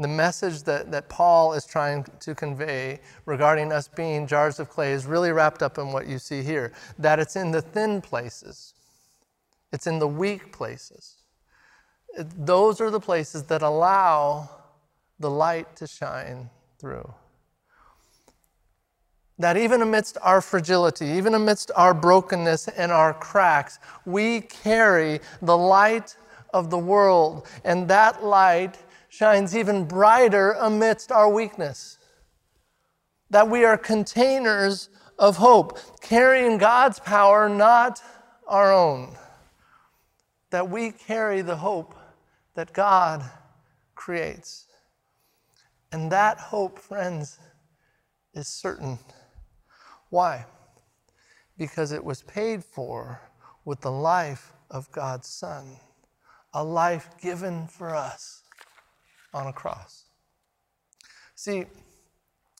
the 0.00 0.08
message 0.08 0.62
that, 0.62 0.90
that 0.90 1.08
Paul 1.08 1.52
is 1.52 1.66
trying 1.66 2.06
to 2.20 2.34
convey 2.34 3.00
regarding 3.26 3.70
us 3.72 3.86
being 3.86 4.26
jars 4.26 4.58
of 4.58 4.70
clay 4.70 4.92
is 4.92 5.04
really 5.04 5.30
wrapped 5.30 5.62
up 5.62 5.78
in 5.78 5.92
what 5.92 6.06
you 6.06 6.18
see 6.18 6.42
here 6.42 6.72
that 6.98 7.18
it's 7.18 7.36
in 7.36 7.50
the 7.50 7.60
thin 7.60 8.00
places, 8.00 8.74
it's 9.72 9.86
in 9.86 9.98
the 9.98 10.08
weak 10.08 10.52
places. 10.52 11.16
Those 12.16 12.80
are 12.80 12.90
the 12.90 13.00
places 13.00 13.44
that 13.44 13.62
allow 13.62 14.48
the 15.18 15.30
light 15.30 15.76
to 15.76 15.86
shine 15.86 16.50
through. 16.78 17.12
That 19.38 19.56
even 19.56 19.80
amidst 19.82 20.18
our 20.22 20.40
fragility, 20.40 21.06
even 21.06 21.34
amidst 21.34 21.70
our 21.76 21.94
brokenness 21.94 22.68
and 22.68 22.90
our 22.90 23.14
cracks, 23.14 23.78
we 24.04 24.40
carry 24.42 25.20
the 25.40 25.56
light 25.56 26.16
of 26.52 26.70
the 26.70 26.78
world, 26.78 27.46
and 27.64 27.86
that 27.88 28.24
light 28.24 28.76
shines 29.10 29.56
even 29.56 29.84
brighter 29.84 30.52
amidst 30.52 31.10
our 31.12 31.28
weakness. 31.28 31.98
That 33.28 33.50
we 33.50 33.64
are 33.64 33.76
containers 33.76 34.88
of 35.18 35.36
hope, 35.36 35.78
carrying 36.00 36.58
God's 36.58 37.00
power, 37.00 37.48
not 37.48 38.00
our 38.46 38.72
own. 38.72 39.16
That 40.50 40.70
we 40.70 40.92
carry 40.92 41.42
the 41.42 41.56
hope 41.56 41.94
that 42.54 42.72
God 42.72 43.28
creates. 43.96 44.68
And 45.92 46.10
that 46.12 46.38
hope, 46.38 46.78
friends, 46.78 47.38
is 48.32 48.46
certain. 48.46 49.00
Why? 50.10 50.46
Because 51.58 51.90
it 51.90 52.04
was 52.04 52.22
paid 52.22 52.64
for 52.64 53.20
with 53.64 53.80
the 53.80 53.90
life 53.90 54.52
of 54.70 54.90
God's 54.92 55.28
Son, 55.28 55.78
a 56.54 56.62
life 56.62 57.10
given 57.20 57.66
for 57.66 57.94
us 57.94 58.39
on 59.32 59.46
a 59.46 59.52
cross. 59.52 60.04
See, 61.34 61.66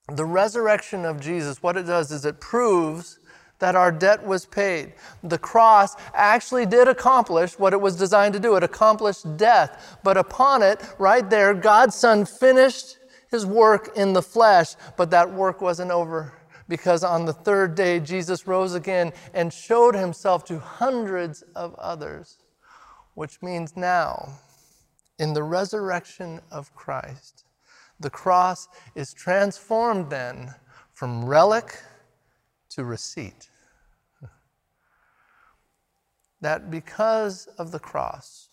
the 0.09 0.25
resurrection 0.25 1.05
of 1.05 1.21
Jesus, 1.21 1.63
what 1.63 1.77
it 1.77 1.87
does 1.87 2.11
is 2.11 2.25
it 2.25 2.41
proves 2.41 3.19
that 3.59 3.77
our 3.77 3.93
debt 3.93 4.25
was 4.25 4.47
paid. 4.47 4.95
The 5.23 5.39
cross 5.39 5.95
actually 6.15 6.67
did 6.67 6.89
accomplish 6.89 7.59
what 7.59 7.73
it 7.73 7.81
was 7.81 7.95
designed 7.97 8.35
to 8.35 8.41
do. 8.41 8.57
It 8.57 8.63
accomplished 8.63 9.37
death. 9.37 9.99
But 10.03 10.17
upon 10.17 10.63
it, 10.63 10.83
right 10.99 11.29
there, 11.29 11.55
God's 11.55 11.95
Son 11.95 12.25
finished 12.25 12.97
his 13.31 13.47
work 13.47 13.91
in 13.97 14.13
the 14.13 14.23
flesh, 14.23 14.75
but 14.97 15.11
that 15.11 15.33
work 15.33 15.61
wasn't 15.61 15.91
over 15.91 16.33
because 16.69 17.05
on 17.05 17.27
the 17.27 17.33
third 17.33 17.75
day, 17.75 18.01
Jesus 18.01 18.47
rose 18.47 18.75
again 18.75 19.13
and 19.35 19.53
showed 19.53 19.95
himself 19.95 20.45
to 20.47 20.59
hundreds 20.59 21.43
of 21.55 21.75
others, 21.75 22.39
which 23.15 23.43
means 23.43 23.77
now, 23.77 24.33
in 25.21 25.35
the 25.35 25.43
resurrection 25.43 26.41
of 26.51 26.75
Christ, 26.75 27.45
the 28.01 28.09
cross 28.09 28.69
is 28.95 29.13
transformed 29.13 30.09
then 30.09 30.55
from 30.95 31.27
relic 31.27 31.79
to 32.71 32.85
receipt. 32.85 33.51
That 36.41 36.71
because 36.71 37.49
of 37.59 37.71
the 37.71 37.79
cross, 37.79 38.49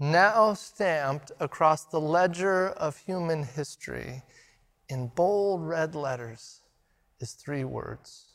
now 0.00 0.52
stamped 0.54 1.30
across 1.38 1.84
the 1.84 2.00
ledger 2.00 2.70
of 2.70 2.96
human 2.96 3.44
history 3.44 4.24
in 4.88 5.06
bold 5.14 5.62
red 5.62 5.94
letters, 5.94 6.62
is 7.20 7.34
three 7.34 7.62
words 7.62 8.32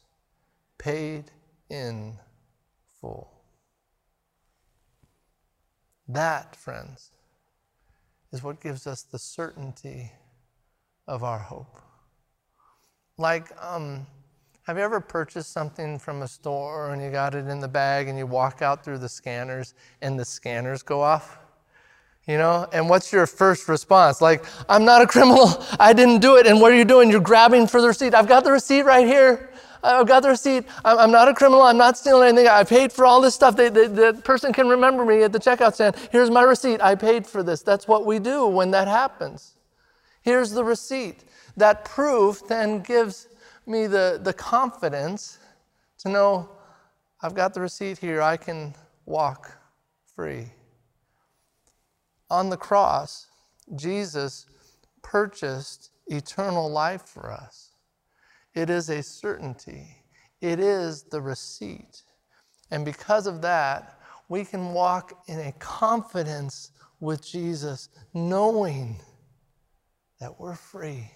paid 0.77 1.25
in 1.69 2.17
full. 3.01 3.33
That, 6.07 6.55
friends, 6.55 7.11
is 8.31 8.43
what 8.43 8.59
gives 8.61 8.87
us 8.87 9.03
the 9.03 9.19
certainty 9.19 10.11
of 11.07 11.23
our 11.23 11.39
hope. 11.39 11.79
Like, 13.17 13.51
um, 13.61 14.05
have 14.63 14.77
you 14.77 14.83
ever 14.83 14.99
purchased 14.99 15.53
something 15.53 15.97
from 15.97 16.21
a 16.21 16.27
store 16.27 16.91
and 16.91 17.01
you 17.01 17.09
got 17.09 17.33
it 17.33 17.47
in 17.47 17.59
the 17.59 17.67
bag 17.67 18.09
and 18.09 18.17
you 18.17 18.27
walk 18.27 18.61
out 18.61 18.83
through 18.83 18.97
the 18.97 19.09
scanners 19.09 19.73
and 20.01 20.19
the 20.19 20.25
scanners 20.25 20.83
go 20.83 21.01
off? 21.01 21.39
You 22.27 22.37
know, 22.37 22.67
and 22.73 22.89
what's 22.89 23.13
your 23.13 23.25
first 23.25 23.69
response? 23.69 24.19
Like, 24.19 24.43
I'm 24.67 24.83
not 24.83 25.01
a 25.01 25.07
criminal. 25.07 25.63
I 25.79 25.93
didn't 25.93 26.19
do 26.19 26.35
it. 26.35 26.45
And 26.45 26.59
what 26.59 26.73
are 26.73 26.75
you 26.75 26.83
doing? 26.83 27.09
You're 27.09 27.21
grabbing 27.21 27.67
for 27.67 27.81
the 27.81 27.87
receipt. 27.87 28.13
I've 28.13 28.27
got 28.27 28.43
the 28.43 28.51
receipt 28.51 28.81
right 28.81 29.07
here. 29.07 29.49
I've 29.83 30.07
got 30.07 30.23
the 30.23 30.29
receipt. 30.29 30.65
I'm, 30.83 31.11
not 31.11 31.27
a 31.27 31.33
criminal. 31.33 31.61
I'm 31.61 31.77
not 31.77 31.97
stealing 31.97 32.29
anything. 32.29 32.47
I 32.47 32.63
paid 32.63 32.91
for 32.91 33.05
all 33.05 33.21
this 33.21 33.35
stuff. 33.35 33.55
The 33.55 34.19
person 34.23 34.53
can 34.53 34.67
remember 34.67 35.05
me 35.05 35.23
at 35.23 35.31
the 35.31 35.39
checkout 35.39 35.73
stand. 35.75 35.95
Here's 36.11 36.29
my 36.29 36.41
receipt. 36.41 36.81
I 36.81 36.95
paid 36.95 37.25
for 37.25 37.43
this. 37.43 37.61
That's 37.61 37.87
what 37.87 38.05
we 38.05 38.19
do 38.19 38.45
when 38.47 38.71
that 38.71 38.87
happens. 38.87 39.55
Here's 40.21 40.51
the 40.51 40.63
receipt. 40.63 41.23
That 41.55 41.85
proof 41.85 42.47
then 42.47 42.81
gives 42.81 43.27
me 43.65 43.87
the, 43.87 44.19
the 44.21 44.33
confidence 44.33 45.39
to 45.99 46.09
know 46.09 46.49
I've 47.21 47.33
got 47.33 47.53
the 47.53 47.61
receipt 47.61 47.97
here. 47.97 48.21
I 48.21 48.37
can 48.37 48.75
walk 49.05 49.57
free. 50.15 50.51
On 52.29 52.49
the 52.49 52.57
cross, 52.57 53.27
Jesus 53.75 54.45
purchased 55.01 55.91
eternal 56.07 56.69
life 56.69 57.03
for 57.03 57.31
us. 57.31 57.71
It 58.57 58.71
is 58.71 58.89
a 58.89 59.03
certainty, 59.03 59.85
it 60.41 60.59
is 60.59 61.03
the 61.03 61.21
receipt. 61.21 62.01
And 62.71 62.83
because 62.83 63.27
of 63.27 63.43
that, 63.43 63.99
we 64.29 64.43
can 64.43 64.73
walk 64.73 65.25
in 65.27 65.39
a 65.39 65.51
confidence 65.59 66.71
with 66.99 67.23
Jesus, 67.23 67.89
knowing 68.15 68.99
that 70.19 70.39
we're 70.39 70.55
free, 70.55 71.11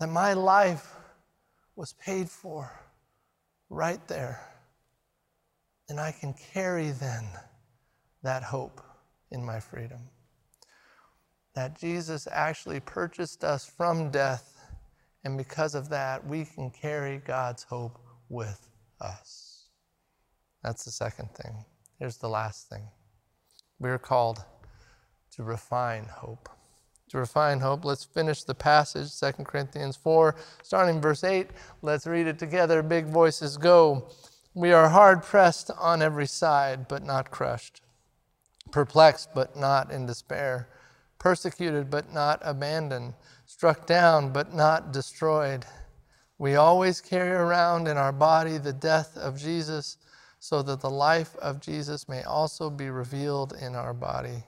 that 0.00 0.10
my 0.10 0.34
life 0.34 0.94
was 1.76 1.94
paid 1.94 2.28
for 2.28 2.70
right 3.70 4.06
there. 4.06 4.38
And 5.88 5.98
I 5.98 6.12
can 6.12 6.34
carry 6.52 6.90
then 6.90 7.24
that 8.22 8.42
hope 8.42 8.82
in 9.30 9.42
my 9.42 9.60
freedom. 9.60 10.10
That 11.54 11.80
Jesus 11.80 12.28
actually 12.30 12.80
purchased 12.80 13.44
us 13.44 13.64
from 13.64 14.10
death 14.10 14.59
and 15.24 15.36
because 15.36 15.74
of 15.74 15.88
that, 15.90 16.26
we 16.26 16.44
can 16.44 16.70
carry 16.70 17.18
God's 17.18 17.62
hope 17.62 17.98
with 18.28 18.68
us. 19.00 19.66
That's 20.62 20.84
the 20.84 20.90
second 20.90 21.30
thing. 21.34 21.64
Here's 21.98 22.16
the 22.16 22.28
last 22.28 22.68
thing 22.68 22.88
we're 23.78 23.98
called 23.98 24.44
to 25.32 25.42
refine 25.42 26.04
hope. 26.04 26.48
To 27.10 27.18
refine 27.18 27.58
hope, 27.60 27.84
let's 27.84 28.04
finish 28.04 28.44
the 28.44 28.54
passage, 28.54 29.18
2 29.18 29.44
Corinthians 29.44 29.96
4, 29.96 30.36
starting 30.62 31.00
verse 31.00 31.24
8. 31.24 31.48
Let's 31.82 32.06
read 32.06 32.28
it 32.28 32.38
together. 32.38 32.82
Big 32.82 33.06
voices 33.06 33.56
go. 33.56 34.10
We 34.54 34.72
are 34.72 34.88
hard 34.88 35.22
pressed 35.22 35.70
on 35.72 36.02
every 36.02 36.26
side, 36.26 36.86
but 36.88 37.04
not 37.04 37.30
crushed, 37.30 37.82
perplexed, 38.70 39.30
but 39.34 39.56
not 39.56 39.90
in 39.90 40.06
despair, 40.06 40.68
persecuted, 41.20 41.90
but 41.90 42.12
not 42.12 42.40
abandoned 42.42 43.14
struck 43.50 43.84
down 43.84 44.32
but 44.32 44.54
not 44.54 44.92
destroyed. 44.92 45.66
We 46.38 46.54
always 46.54 47.00
carry 47.00 47.32
around 47.32 47.88
in 47.88 47.96
our 47.96 48.12
body 48.12 48.58
the 48.58 48.72
death 48.72 49.16
of 49.16 49.38
Jesus 49.38 49.96
so 50.38 50.62
that 50.62 50.80
the 50.80 50.88
life 50.88 51.36
of 51.36 51.60
Jesus 51.60 52.08
may 52.08 52.22
also 52.22 52.70
be 52.70 52.90
revealed 52.90 53.52
in 53.60 53.74
our 53.74 53.92
body. 53.92 54.44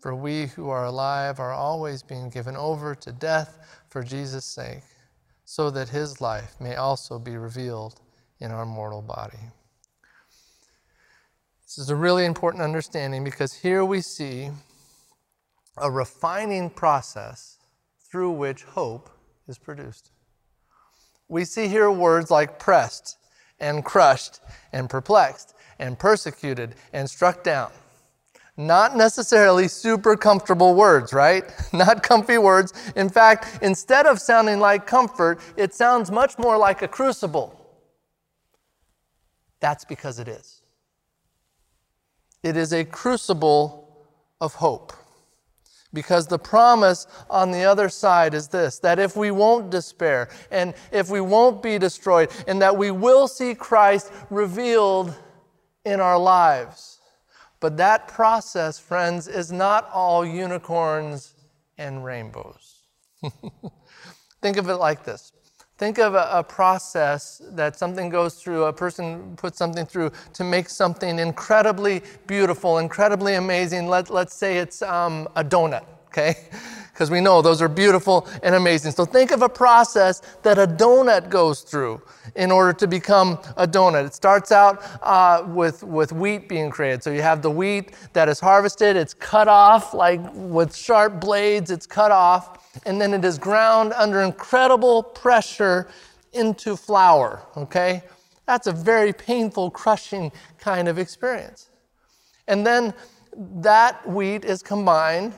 For 0.00 0.14
we 0.16 0.48
who 0.48 0.68
are 0.68 0.84
alive 0.84 1.38
are 1.38 1.52
always 1.52 2.02
being 2.02 2.28
given 2.28 2.56
over 2.56 2.94
to 2.96 3.12
death 3.12 3.56
for 3.88 4.02
Jesus' 4.02 4.44
sake, 4.44 4.82
so 5.44 5.70
that 5.70 5.88
his 5.88 6.20
life 6.20 6.56
may 6.60 6.74
also 6.74 7.18
be 7.18 7.36
revealed 7.36 8.00
in 8.40 8.50
our 8.50 8.66
mortal 8.66 9.00
body. 9.00 9.38
This 11.62 11.78
is 11.78 11.88
a 11.88 11.96
really 11.96 12.26
important 12.26 12.62
understanding 12.62 13.22
because 13.24 13.54
here 13.54 13.84
we 13.84 14.02
see 14.02 14.50
a 15.76 15.90
refining 15.90 16.70
process 16.70 17.58
through 18.10 18.30
which 18.30 18.64
hope 18.64 19.10
is 19.48 19.58
produced. 19.58 20.10
We 21.28 21.44
see 21.44 21.68
here 21.68 21.90
words 21.90 22.30
like 22.30 22.58
pressed 22.58 23.18
and 23.58 23.84
crushed 23.84 24.40
and 24.72 24.88
perplexed 24.88 25.54
and 25.78 25.98
persecuted 25.98 26.74
and 26.92 27.08
struck 27.08 27.42
down. 27.42 27.70
Not 28.56 28.96
necessarily 28.96 29.66
super 29.66 30.16
comfortable 30.16 30.74
words, 30.74 31.12
right? 31.12 31.44
Not 31.72 32.04
comfy 32.04 32.38
words. 32.38 32.72
In 32.94 33.08
fact, 33.08 33.58
instead 33.62 34.06
of 34.06 34.20
sounding 34.20 34.60
like 34.60 34.86
comfort, 34.86 35.40
it 35.56 35.74
sounds 35.74 36.10
much 36.10 36.38
more 36.38 36.56
like 36.56 36.82
a 36.82 36.88
crucible. 36.88 37.60
That's 39.58 39.84
because 39.84 40.20
it 40.20 40.28
is. 40.28 40.62
It 42.44 42.56
is 42.56 42.72
a 42.72 42.84
crucible 42.84 44.06
of 44.40 44.54
hope. 44.54 44.92
Because 45.94 46.26
the 46.26 46.38
promise 46.38 47.06
on 47.30 47.50
the 47.52 47.64
other 47.64 47.88
side 47.88 48.34
is 48.34 48.48
this 48.48 48.78
that 48.80 48.98
if 48.98 49.16
we 49.16 49.30
won't 49.30 49.70
despair 49.70 50.28
and 50.50 50.74
if 50.92 51.08
we 51.08 51.20
won't 51.22 51.62
be 51.62 51.78
destroyed, 51.78 52.30
and 52.46 52.60
that 52.60 52.76
we 52.76 52.90
will 52.90 53.26
see 53.28 53.54
Christ 53.54 54.12
revealed 54.28 55.14
in 55.84 56.00
our 56.00 56.18
lives. 56.18 57.00
But 57.60 57.78
that 57.78 58.08
process, 58.08 58.78
friends, 58.78 59.28
is 59.28 59.50
not 59.50 59.88
all 59.90 60.26
unicorns 60.26 61.34
and 61.78 62.04
rainbows. 62.04 62.82
Think 64.42 64.58
of 64.58 64.68
it 64.68 64.76
like 64.76 65.04
this 65.04 65.32
Think 65.76 65.98
of 65.98 66.14
a, 66.14 66.28
a, 66.30 66.44
process 66.44 67.42
that 67.50 67.76
something 67.76 68.08
goes 68.08 68.34
through, 68.34 68.64
a 68.64 68.72
person 68.72 69.34
puts 69.36 69.58
something 69.58 69.84
through 69.84 70.12
to 70.34 70.44
make 70.44 70.68
something 70.68 71.18
incredibly 71.18 72.02
beautiful, 72.28 72.78
incredibly 72.78 73.34
amazing. 73.34 73.88
Let, 73.88 74.08
let's 74.08 74.34
say 74.36 74.58
it's 74.58 74.82
um, 74.82 75.28
a 75.34 75.42
donut, 75.42 75.84
okay? 76.08 76.36
Because 76.94 77.10
we 77.10 77.20
know 77.20 77.42
those 77.42 77.60
are 77.60 77.68
beautiful 77.68 78.28
and 78.44 78.54
amazing. 78.54 78.92
So 78.92 79.04
think 79.04 79.32
of 79.32 79.42
a 79.42 79.48
process 79.48 80.22
that 80.42 80.58
a 80.58 80.66
donut 80.66 81.28
goes 81.28 81.62
through 81.62 82.00
in 82.36 82.52
order 82.52 82.72
to 82.72 82.86
become 82.86 83.40
a 83.56 83.66
donut. 83.66 84.06
It 84.06 84.14
starts 84.14 84.52
out 84.52 84.80
uh, 85.02 85.44
with, 85.48 85.82
with 85.82 86.12
wheat 86.12 86.48
being 86.48 86.70
created. 86.70 87.02
So 87.02 87.10
you 87.10 87.20
have 87.20 87.42
the 87.42 87.50
wheat 87.50 87.96
that 88.12 88.28
is 88.28 88.38
harvested, 88.38 88.94
it's 88.94 89.12
cut 89.12 89.48
off, 89.48 89.92
like 89.92 90.20
with 90.34 90.74
sharp 90.74 91.20
blades, 91.20 91.72
it's 91.72 91.86
cut 91.86 92.12
off 92.12 92.60
and 92.86 93.00
then 93.00 93.12
it 93.12 93.24
is 93.24 93.38
ground 93.38 93.92
under 93.94 94.22
incredible 94.22 95.02
pressure 95.02 95.88
into 96.32 96.76
flour, 96.76 97.42
okay? 97.56 98.02
That's 98.46 98.66
a 98.66 98.72
very 98.72 99.12
painful, 99.12 99.70
crushing 99.70 100.32
kind 100.58 100.88
of 100.88 100.98
experience. 100.98 101.70
And 102.46 102.66
then 102.66 102.94
that 103.36 104.08
wheat 104.08 104.44
is 104.44 104.62
combined 104.62 105.34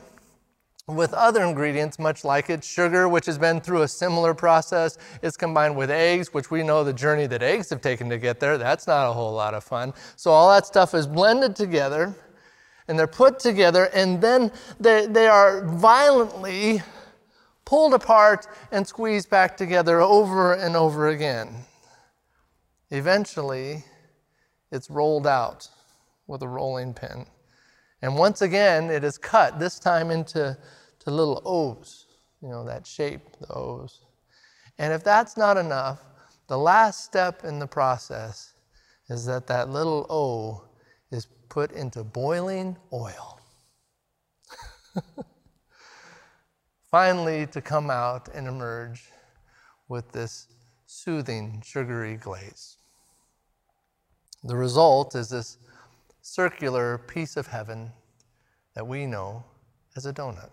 with 0.87 1.13
other 1.13 1.43
ingredients, 1.43 1.99
much 1.99 2.23
like 2.23 2.49
it. 2.49 2.63
Sugar, 2.63 3.09
which 3.09 3.25
has 3.25 3.37
been 3.37 3.59
through 3.59 3.81
a 3.81 3.87
similar 3.87 4.33
process, 4.33 4.97
is 5.21 5.35
combined 5.35 5.75
with 5.75 5.91
eggs, 5.91 6.33
which 6.33 6.49
we 6.49 6.63
know 6.63 6.83
the 6.83 6.93
journey 6.93 7.27
that 7.27 7.43
eggs 7.43 7.69
have 7.69 7.81
taken 7.81 8.09
to 8.09 8.17
get 8.17 8.39
there. 8.39 8.57
That's 8.57 8.87
not 8.87 9.09
a 9.09 9.13
whole 9.13 9.33
lot 9.33 9.53
of 9.53 9.63
fun. 9.63 9.93
So 10.15 10.31
all 10.31 10.49
that 10.49 10.65
stuff 10.65 10.93
is 10.93 11.05
blended 11.05 11.55
together 11.55 12.15
and 12.87 12.97
they're 12.97 13.05
put 13.05 13.37
together, 13.37 13.89
and 13.93 14.21
then 14.21 14.49
they, 14.79 15.07
they 15.07 15.27
are 15.27 15.65
violently 15.65 16.81
pulled 17.65 17.93
apart 17.93 18.47
and 18.71 18.87
squeezed 18.87 19.29
back 19.29 19.57
together 19.57 19.99
over 19.99 20.53
and 20.53 20.73
over 20.75 21.09
again. 21.09 21.65
Eventually, 22.89 23.83
it's 24.71 24.89
rolled 24.89 25.27
out 25.27 25.67
with 26.27 26.41
a 26.41 26.47
rolling 26.47 26.93
pin. 26.93 27.25
And 28.01 28.15
once 28.15 28.41
again, 28.41 28.89
it 28.89 29.03
is 29.03 29.17
cut, 29.17 29.59
this 29.59 29.79
time 29.79 30.11
into 30.11 30.57
to 30.99 31.11
little 31.11 31.41
O's, 31.45 32.05
you 32.41 32.49
know, 32.49 32.63
that 32.65 32.85
shape, 32.85 33.21
the 33.39 33.51
O's. 33.53 34.01
And 34.77 34.93
if 34.93 35.03
that's 35.03 35.37
not 35.37 35.57
enough, 35.57 36.01
the 36.47 36.57
last 36.57 37.03
step 37.03 37.43
in 37.43 37.59
the 37.59 37.67
process 37.67 38.53
is 39.09 39.25
that 39.25 39.47
that 39.47 39.69
little 39.69 40.05
O 40.09 40.63
is 41.11 41.27
put 41.49 41.71
into 41.71 42.03
boiling 42.03 42.77
oil. 42.93 43.39
Finally, 46.91 47.47
to 47.47 47.61
come 47.61 47.89
out 47.89 48.29
and 48.33 48.47
emerge 48.47 49.09
with 49.89 50.11
this 50.11 50.47
soothing, 50.85 51.61
sugary 51.65 52.15
glaze. 52.15 52.77
The 54.43 54.55
result 54.55 55.15
is 55.15 55.29
this 55.29 55.57
circular 56.27 56.97
piece 56.97 57.37
of 57.37 57.47
heaven 57.47 57.89
that 58.75 58.85
we 58.85 59.05
know 59.05 59.45
as 59.95 60.05
a 60.05 60.11
donut. 60.11 60.51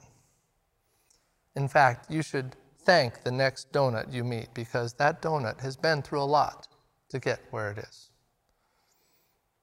In 1.57 1.67
fact, 1.67 2.09
you 2.09 2.23
should 2.23 2.55
thank 2.85 3.25
the 3.25 3.33
next 3.33 3.73
donut 3.73 4.13
you 4.13 4.23
meet 4.23 4.55
because 4.55 4.95
that 4.95 5.21
donut 5.21 5.61
has 5.61 5.77
been 5.77 6.01
through 6.01 6.23
a 6.23 6.33
lot 6.39 6.69
to 7.09 7.19
get 7.19 7.41
where 7.51 7.73
it 7.73 7.79
is. 7.79 8.11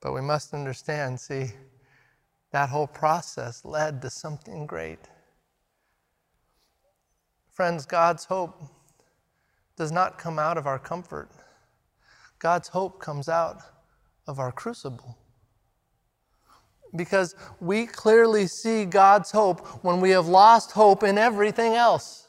But 0.01 0.13
we 0.13 0.19
must 0.19 0.53
understand 0.53 1.17
see, 1.17 1.51
that 2.51 2.67
whole 2.67 2.87
process 2.87 3.63
led 3.63 4.01
to 4.01 4.09
something 4.09 4.65
great. 4.65 4.99
Friends, 7.49 7.85
God's 7.85 8.25
hope 8.25 8.61
does 9.77 9.93
not 9.93 10.17
come 10.17 10.37
out 10.37 10.57
of 10.57 10.67
our 10.67 10.79
comfort. 10.79 11.29
God's 12.37 12.67
hope 12.67 12.99
comes 12.99 13.29
out 13.29 13.61
of 14.27 14.39
our 14.39 14.51
crucible. 14.51 15.17
Because 16.95 17.35
we 17.59 17.85
clearly 17.85 18.47
see 18.47 18.85
God's 18.85 19.31
hope 19.31 19.65
when 19.83 20.01
we 20.01 20.09
have 20.11 20.27
lost 20.27 20.71
hope 20.71 21.03
in 21.03 21.17
everything 21.17 21.73
else. 21.73 22.27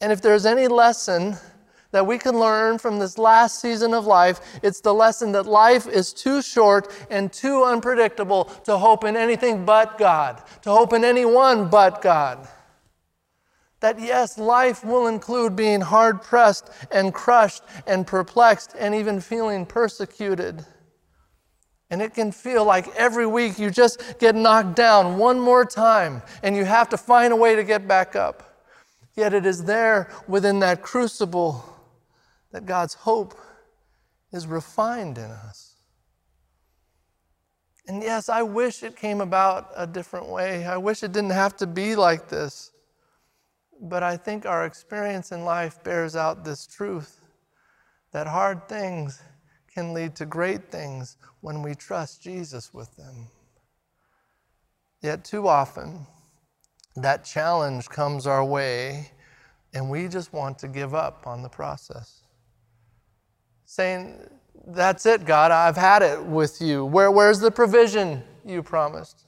And 0.00 0.12
if 0.12 0.20
there's 0.20 0.44
any 0.44 0.66
lesson 0.66 1.36
that 1.92 2.06
we 2.06 2.18
can 2.18 2.38
learn 2.38 2.78
from 2.78 2.98
this 2.98 3.18
last 3.18 3.60
season 3.60 3.94
of 3.94 4.04
life, 4.04 4.40
it's 4.62 4.80
the 4.80 4.92
lesson 4.92 5.32
that 5.32 5.46
life 5.46 5.86
is 5.86 6.12
too 6.12 6.42
short 6.42 6.90
and 7.10 7.32
too 7.32 7.62
unpredictable 7.64 8.44
to 8.64 8.76
hope 8.78 9.04
in 9.04 9.16
anything 9.16 9.64
but 9.64 9.96
God, 9.98 10.42
to 10.62 10.70
hope 10.70 10.92
in 10.92 11.04
anyone 11.04 11.68
but 11.68 12.02
God. 12.02 12.48
That 13.80 14.00
yes, 14.00 14.38
life 14.38 14.84
will 14.84 15.06
include 15.06 15.54
being 15.54 15.80
hard 15.80 16.22
pressed 16.22 16.70
and 16.90 17.12
crushed 17.12 17.62
and 17.86 18.06
perplexed 18.06 18.74
and 18.78 18.94
even 18.94 19.20
feeling 19.20 19.66
persecuted. 19.66 20.64
And 21.92 22.00
it 22.00 22.14
can 22.14 22.32
feel 22.32 22.64
like 22.64 22.88
every 22.96 23.26
week 23.26 23.58
you 23.58 23.70
just 23.70 24.18
get 24.18 24.34
knocked 24.34 24.74
down 24.74 25.18
one 25.18 25.38
more 25.38 25.66
time 25.66 26.22
and 26.42 26.56
you 26.56 26.64
have 26.64 26.88
to 26.88 26.96
find 26.96 27.34
a 27.34 27.36
way 27.36 27.54
to 27.54 27.62
get 27.62 27.86
back 27.86 28.16
up. 28.16 28.66
Yet 29.14 29.34
it 29.34 29.44
is 29.44 29.64
there 29.64 30.10
within 30.26 30.60
that 30.60 30.80
crucible 30.80 31.62
that 32.50 32.64
God's 32.64 32.94
hope 32.94 33.38
is 34.32 34.46
refined 34.46 35.18
in 35.18 35.30
us. 35.30 35.76
And 37.86 38.02
yes, 38.02 38.30
I 38.30 38.42
wish 38.42 38.82
it 38.82 38.96
came 38.96 39.20
about 39.20 39.68
a 39.76 39.86
different 39.86 40.28
way. 40.28 40.64
I 40.64 40.78
wish 40.78 41.02
it 41.02 41.12
didn't 41.12 41.30
have 41.30 41.58
to 41.58 41.66
be 41.66 41.94
like 41.94 42.26
this. 42.26 42.72
But 43.82 44.02
I 44.02 44.16
think 44.16 44.46
our 44.46 44.64
experience 44.64 45.30
in 45.30 45.44
life 45.44 45.84
bears 45.84 46.16
out 46.16 46.42
this 46.42 46.66
truth 46.66 47.20
that 48.12 48.26
hard 48.26 48.66
things 48.66 49.20
can 49.72 49.94
lead 49.94 50.14
to 50.16 50.26
great 50.26 50.70
things 50.70 51.16
when 51.40 51.62
we 51.62 51.74
trust 51.74 52.22
Jesus 52.22 52.74
with 52.74 52.94
them. 52.96 53.28
Yet, 55.02 55.24
too 55.24 55.48
often, 55.48 56.06
that 56.96 57.24
challenge 57.24 57.88
comes 57.88 58.26
our 58.26 58.44
way, 58.44 59.10
and 59.74 59.90
we 59.90 60.08
just 60.08 60.32
want 60.32 60.58
to 60.60 60.68
give 60.68 60.94
up 60.94 61.26
on 61.26 61.42
the 61.42 61.48
process. 61.48 62.22
Saying, 63.64 64.20
That's 64.66 65.06
it, 65.06 65.24
God, 65.24 65.50
I've 65.50 65.76
had 65.76 66.02
it 66.02 66.22
with 66.22 66.60
you. 66.60 66.84
Where, 66.84 67.10
where's 67.10 67.40
the 67.40 67.50
provision 67.50 68.22
you 68.44 68.62
promised? 68.62 69.24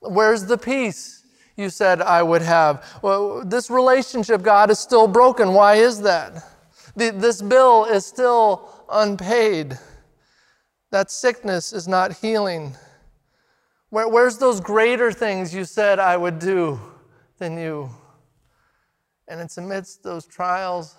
Where's 0.00 0.46
the 0.46 0.58
peace 0.58 1.24
you 1.56 1.70
said 1.70 2.00
I 2.00 2.22
would 2.22 2.42
have? 2.42 2.98
Well, 3.02 3.44
this 3.44 3.70
relationship, 3.70 4.42
God, 4.42 4.70
is 4.70 4.78
still 4.78 5.06
broken. 5.06 5.52
Why 5.52 5.74
is 5.74 6.00
that? 6.02 6.44
The, 6.96 7.10
this 7.10 7.42
bill 7.42 7.84
is 7.84 8.06
still 8.06 8.77
unpaid. 8.90 9.78
That 10.90 11.10
sickness 11.10 11.72
is 11.72 11.86
not 11.86 12.18
healing. 12.18 12.74
Where, 13.90 14.08
where's 14.08 14.38
those 14.38 14.60
greater 14.60 15.12
things 15.12 15.54
you 15.54 15.64
said 15.64 15.98
I 15.98 16.16
would 16.16 16.38
do 16.38 16.80
than 17.38 17.58
you? 17.58 17.90
And 19.28 19.40
it's 19.40 19.58
amidst 19.58 20.02
those 20.02 20.26
trials 20.26 20.96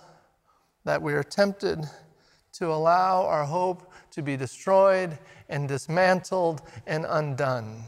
that 0.84 1.02
we 1.02 1.12
are 1.14 1.22
tempted 1.22 1.84
to 2.52 2.72
allow 2.72 3.24
our 3.26 3.44
hope 3.44 3.92
to 4.12 4.22
be 4.22 4.36
destroyed 4.36 5.18
and 5.48 5.68
dismantled 5.68 6.62
and 6.86 7.06
undone. 7.08 7.84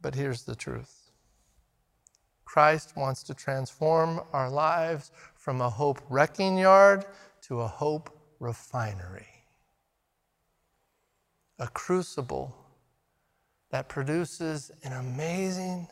But 0.00 0.14
here's 0.14 0.44
the 0.44 0.56
truth 0.56 1.10
Christ 2.44 2.96
wants 2.96 3.22
to 3.24 3.34
transform 3.34 4.20
our 4.32 4.50
lives 4.50 5.12
from 5.34 5.60
a 5.60 5.70
hope 5.70 6.00
wrecking 6.08 6.58
yard 6.58 7.04
to 7.42 7.60
a 7.60 7.68
hope 7.68 8.19
refinery, 8.40 9.28
a 11.60 11.68
crucible 11.68 12.56
that 13.70 13.88
produces 13.88 14.72
an 14.82 14.92
amazing, 14.92 15.86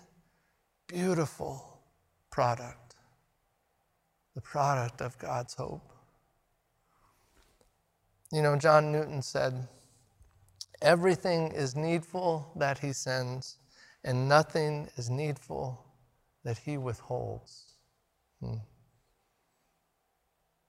beautiful 0.88 1.78
product 2.30 2.88
the 4.38 4.42
product 4.42 5.00
of 5.00 5.18
God's 5.18 5.54
hope. 5.54 5.82
You 8.30 8.40
know, 8.40 8.54
John 8.54 8.92
Newton 8.92 9.20
said, 9.20 9.66
Everything 10.80 11.50
is 11.50 11.74
needful 11.74 12.52
that 12.54 12.78
he 12.78 12.92
sends, 12.92 13.56
and 14.04 14.28
nothing 14.28 14.90
is 14.96 15.11
needful 15.11 15.84
that 16.44 16.58
he 16.58 16.78
withholds. 16.78 17.72
Hmm. 18.40 18.58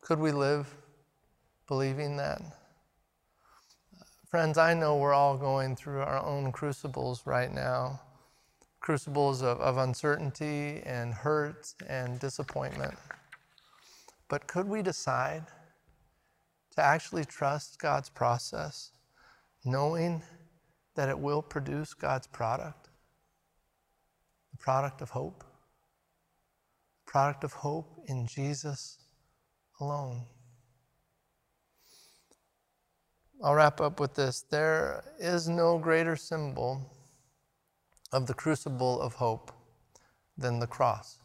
Could 0.02 0.18
we 0.18 0.32
live 0.32 0.76
believing 1.70 2.18
that? 2.18 2.42
Friends, 4.30 4.58
I 4.58 4.74
know 4.74 4.98
we're 4.98 5.14
all 5.14 5.38
going 5.38 5.78
through 5.78 6.02
our 6.02 6.22
own 6.22 6.52
crucibles 6.52 7.26
right 7.26 7.54
now 7.54 8.02
crucibles 8.80 9.42
of, 9.42 9.60
of 9.60 9.78
uncertainty 9.78 10.82
and 10.86 11.14
hurt 11.14 11.74
and 11.88 12.20
disappointment. 12.20 12.96
But 14.28 14.48
could 14.48 14.68
we 14.68 14.82
decide 14.82 15.44
to 16.76 16.82
actually 16.82 17.26
trust 17.26 17.80
God's 17.80 18.10
process, 18.10 18.92
knowing 19.66 20.22
that 20.96 21.10
it 21.10 21.20
will 21.20 21.42
produce 21.42 21.94
God's 21.94 22.28
product? 22.28 22.90
The 24.52 24.58
product 24.58 25.02
of 25.02 25.10
hope? 25.10 25.44
Product 27.06 27.44
of 27.44 27.54
hope 27.54 28.04
in 28.08 28.28
Jesus 28.28 29.00
alone. 29.80 30.26
I'll 33.42 33.56
wrap 33.56 33.80
up 33.80 34.02
with 34.02 34.16
this. 34.16 34.42
There 34.42 35.02
is 35.18 35.48
no 35.48 35.78
greater 35.78 36.18
symbol 36.18 36.94
of 38.12 38.28
the 38.28 38.34
crucible 38.34 39.00
of 39.00 39.14
hope 39.14 39.54
than 40.38 40.60
the 40.60 40.68
cross. 40.68 41.20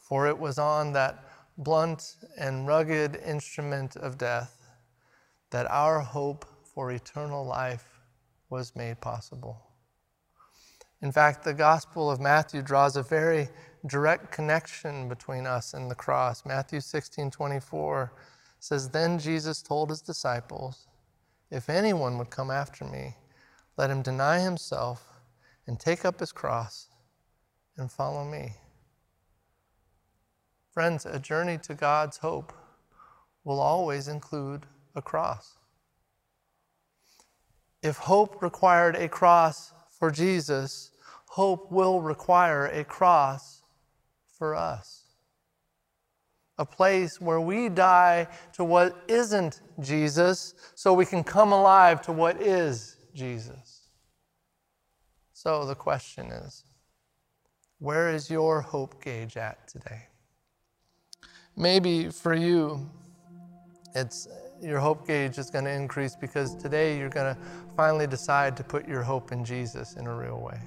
For 0.00 0.28
it 0.28 0.38
was 0.38 0.58
on 0.58 0.92
that 0.92 1.24
blunt 1.58 2.16
and 2.38 2.66
rugged 2.66 3.16
instrument 3.16 3.96
of 3.96 4.18
death 4.18 4.56
that 5.50 5.68
our 5.68 6.00
hope 6.00 6.44
for 6.62 6.92
eternal 6.92 7.44
life 7.44 8.00
was 8.48 8.76
made 8.76 9.00
possible. 9.00 9.62
In 11.02 11.10
fact, 11.10 11.42
the 11.42 11.54
Gospel 11.54 12.08
of 12.08 12.20
Matthew 12.20 12.62
draws 12.62 12.96
a 12.96 13.02
very 13.02 13.48
direct 13.86 14.30
connection 14.30 15.08
between 15.08 15.44
us 15.46 15.74
and 15.74 15.90
the 15.90 15.94
cross. 15.94 16.46
Matthew 16.46 16.80
16 16.80 17.32
24 17.32 18.12
says, 18.58 18.90
Then 18.90 19.18
Jesus 19.18 19.62
told 19.62 19.90
his 19.90 20.02
disciples, 20.02 20.86
If 21.50 21.68
anyone 21.68 22.18
would 22.18 22.30
come 22.30 22.50
after 22.50 22.84
me, 22.84 23.16
let 23.76 23.90
him 23.90 24.02
deny 24.02 24.40
himself 24.40 25.08
and 25.66 25.78
take 25.78 26.04
up 26.04 26.20
his 26.20 26.32
cross 26.32 26.88
and 27.76 27.90
follow 27.90 28.24
me. 28.24 28.54
Friends, 30.70 31.06
a 31.06 31.18
journey 31.18 31.58
to 31.58 31.74
God's 31.74 32.18
hope 32.18 32.52
will 33.44 33.60
always 33.60 34.08
include 34.08 34.66
a 34.94 35.02
cross. 35.02 35.56
If 37.82 37.96
hope 37.96 38.42
required 38.42 38.96
a 38.96 39.08
cross 39.08 39.72
for 39.90 40.10
Jesus, 40.10 40.90
hope 41.28 41.70
will 41.70 42.00
require 42.00 42.66
a 42.66 42.84
cross 42.84 43.62
for 44.26 44.54
us. 44.54 45.05
A 46.58 46.64
place 46.64 47.20
where 47.20 47.40
we 47.40 47.68
die 47.68 48.28
to 48.54 48.64
what 48.64 49.04
isn't 49.08 49.60
Jesus 49.80 50.54
so 50.74 50.92
we 50.92 51.04
can 51.04 51.22
come 51.22 51.52
alive 51.52 52.00
to 52.02 52.12
what 52.12 52.40
is 52.40 52.96
Jesus. 53.14 53.90
So 55.32 55.66
the 55.66 55.74
question 55.74 56.26
is 56.26 56.64
where 57.78 58.08
is 58.08 58.30
your 58.30 58.62
hope 58.62 59.02
gauge 59.02 59.36
at 59.36 59.68
today? 59.68 60.06
Maybe 61.56 62.08
for 62.08 62.34
you, 62.34 62.90
it's 63.94 64.28
your 64.62 64.80
hope 64.80 65.06
gauge 65.06 65.38
is 65.38 65.50
going 65.50 65.64
to 65.64 65.70
increase 65.70 66.16
because 66.16 66.54
today 66.54 66.98
you're 66.98 67.10
going 67.10 67.34
to 67.34 67.40
finally 67.76 68.06
decide 68.06 68.56
to 68.56 68.64
put 68.64 68.88
your 68.88 69.02
hope 69.02 69.32
in 69.32 69.44
Jesus 69.44 69.94
in 69.94 70.06
a 70.06 70.14
real 70.14 70.40
way. 70.40 70.58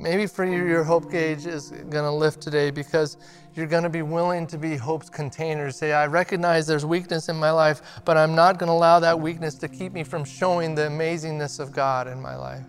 Maybe 0.00 0.26
for 0.26 0.46
you, 0.46 0.64
your 0.64 0.82
hope 0.82 1.10
gauge 1.10 1.44
is 1.44 1.72
going 1.72 2.04
to 2.04 2.10
lift 2.10 2.40
today 2.40 2.70
because 2.70 3.18
you're 3.54 3.66
going 3.66 3.82
to 3.82 3.90
be 3.90 4.00
willing 4.00 4.46
to 4.46 4.56
be 4.56 4.74
hope's 4.74 5.10
container. 5.10 5.70
Say, 5.70 5.92
I 5.92 6.06
recognize 6.06 6.66
there's 6.66 6.86
weakness 6.86 7.28
in 7.28 7.36
my 7.36 7.50
life, 7.50 7.82
but 8.06 8.16
I'm 8.16 8.34
not 8.34 8.58
going 8.58 8.68
to 8.68 8.72
allow 8.72 8.98
that 9.00 9.20
weakness 9.20 9.56
to 9.56 9.68
keep 9.68 9.92
me 9.92 10.02
from 10.02 10.24
showing 10.24 10.74
the 10.74 10.82
amazingness 10.88 11.60
of 11.60 11.72
God 11.72 12.08
in 12.08 12.18
my 12.18 12.34
life. 12.34 12.64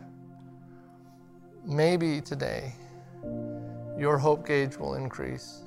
Maybe 1.63 2.19
today, 2.19 2.73
your 3.97 4.17
hope 4.17 4.45
gauge 4.45 4.75
will 4.75 4.95
increase 4.95 5.61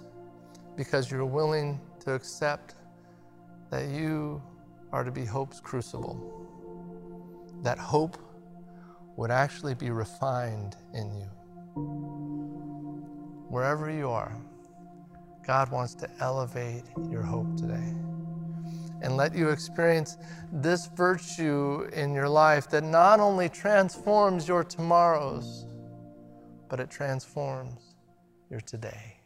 because 0.77 1.11
you're 1.11 1.24
willing 1.24 1.81
to 2.00 2.12
accept 2.12 2.74
that 3.70 3.88
you 3.88 4.42
are 4.92 5.03
to 5.03 5.11
be 5.11 5.24
hope's 5.24 5.61
crucible, 5.61 6.46
that 7.62 7.79
hope 7.79 8.18
would 9.16 9.31
actually 9.31 9.74
be 9.74 9.88
refined 9.88 10.77
in 10.92 11.11
you. 11.14 11.31
Wherever 13.49 13.91
you 13.91 14.11
are, 14.11 14.37
God 15.47 15.71
wants 15.71 15.95
to 15.97 16.09
elevate 16.21 16.85
your 17.11 17.23
hope 17.23 17.57
today 17.57 17.95
and 19.03 19.17
let 19.17 19.35
you 19.35 19.51
experience 19.51 20.17
this 20.53 20.87
virtue 20.87 21.89
in 21.93 22.15
your 22.15 22.29
life 22.29 22.71
that 22.71 22.83
not 22.85 23.21
only 23.21 23.49
transforms 23.49 24.49
your 24.49 24.65
tomorrows, 24.65 25.67
but 26.69 26.81
it 26.81 26.91
transforms 26.91 27.95
your 28.51 28.61
today. 28.61 29.21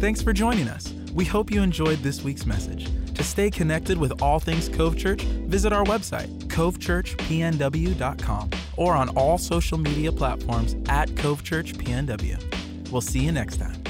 Thanks 0.00 0.20
for 0.20 0.34
joining 0.34 0.68
us. 0.68 0.92
We 1.14 1.24
hope 1.24 1.50
you 1.50 1.62
enjoyed 1.62 2.00
this 2.00 2.22
week's 2.22 2.44
message. 2.44 2.90
To 3.14 3.22
stay 3.22 3.50
connected 3.50 3.98
with 3.98 4.22
all 4.22 4.40
things 4.40 4.68
Cove 4.68 4.96
Church, 4.96 5.22
visit 5.22 5.72
our 5.72 5.84
website, 5.84 6.28
covechurchpnw.com, 6.46 8.50
or 8.76 8.94
on 8.94 9.10
all 9.10 9.38
social 9.38 9.78
media 9.78 10.10
platforms 10.10 10.74
at 10.88 11.16
Cove 11.16 11.44
Church 11.44 11.74
PNW. 11.74 12.90
We'll 12.90 13.00
see 13.00 13.20
you 13.20 13.30
next 13.32 13.58
time. 13.58 13.83